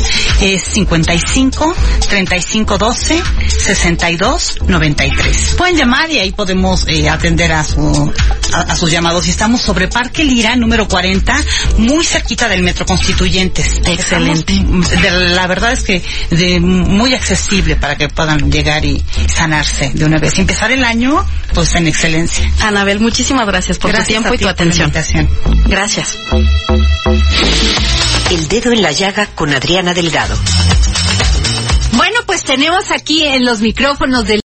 Es 0.40 0.62
55 0.64 1.74
35 2.08 2.78
12 2.78 3.22
62 3.74 4.54
93. 4.66 5.54
Pueden 5.56 5.76
llamar 5.76 6.10
y 6.10 6.18
ahí 6.18 6.32
podemos 6.32 6.84
eh, 6.88 7.08
atender 7.08 7.52
a 7.52 7.64
su 7.64 8.12
a, 8.52 8.60
a 8.60 8.76
sus 8.76 8.90
llamados. 8.90 9.26
Y 9.26 9.30
estamos 9.30 9.60
sobre 9.60 9.88
Parque 9.88 10.24
Lira, 10.24 10.56
número 10.56 10.88
40, 10.88 11.36
muy 11.78 12.04
cerquita 12.04 12.48
del 12.48 12.62
Metro 12.62 12.84
Constituyentes. 12.86 13.80
Excelente. 13.84 14.52
Estamos, 14.52 14.90
de- 14.90 15.10
la 15.34 15.46
verdad 15.46 15.72
es 15.72 15.82
que 15.82 16.02
de 16.30 16.60
muy 16.60 17.14
accesible 17.14 17.76
para 17.76 17.96
que 17.96 18.08
puedan 18.08 18.50
llegar 18.50 18.84
y 18.84 19.02
sanarse 19.28 19.90
de 19.94 20.04
una 20.04 20.18
vez. 20.18 20.38
Y 20.38 20.40
empezar 20.42 20.70
el 20.72 20.84
año, 20.84 21.24
pues 21.54 21.74
en 21.74 21.86
excelencia. 21.86 22.50
Anabel, 22.60 23.00
muchísimas 23.00 23.46
gracias 23.46 23.78
por 23.78 23.90
Gracias 23.92 24.06
tu 24.08 24.12
tiempo 24.12 24.34
y 24.34 24.38
tu 24.38 24.48
atención. 24.48 24.90
Gracias. 25.66 26.18
El 28.30 28.48
dedo 28.48 28.72
en 28.72 28.82
la 28.82 28.92
llaga 28.92 29.26
con 29.34 29.52
Adriana 29.52 29.94
Delgado. 29.94 30.36
Bueno, 31.92 32.20
pues 32.26 32.44
tenemos 32.44 32.90
aquí 32.90 33.24
en 33.24 33.44
los 33.44 33.60
micrófonos 33.60 34.26
del 34.26 34.40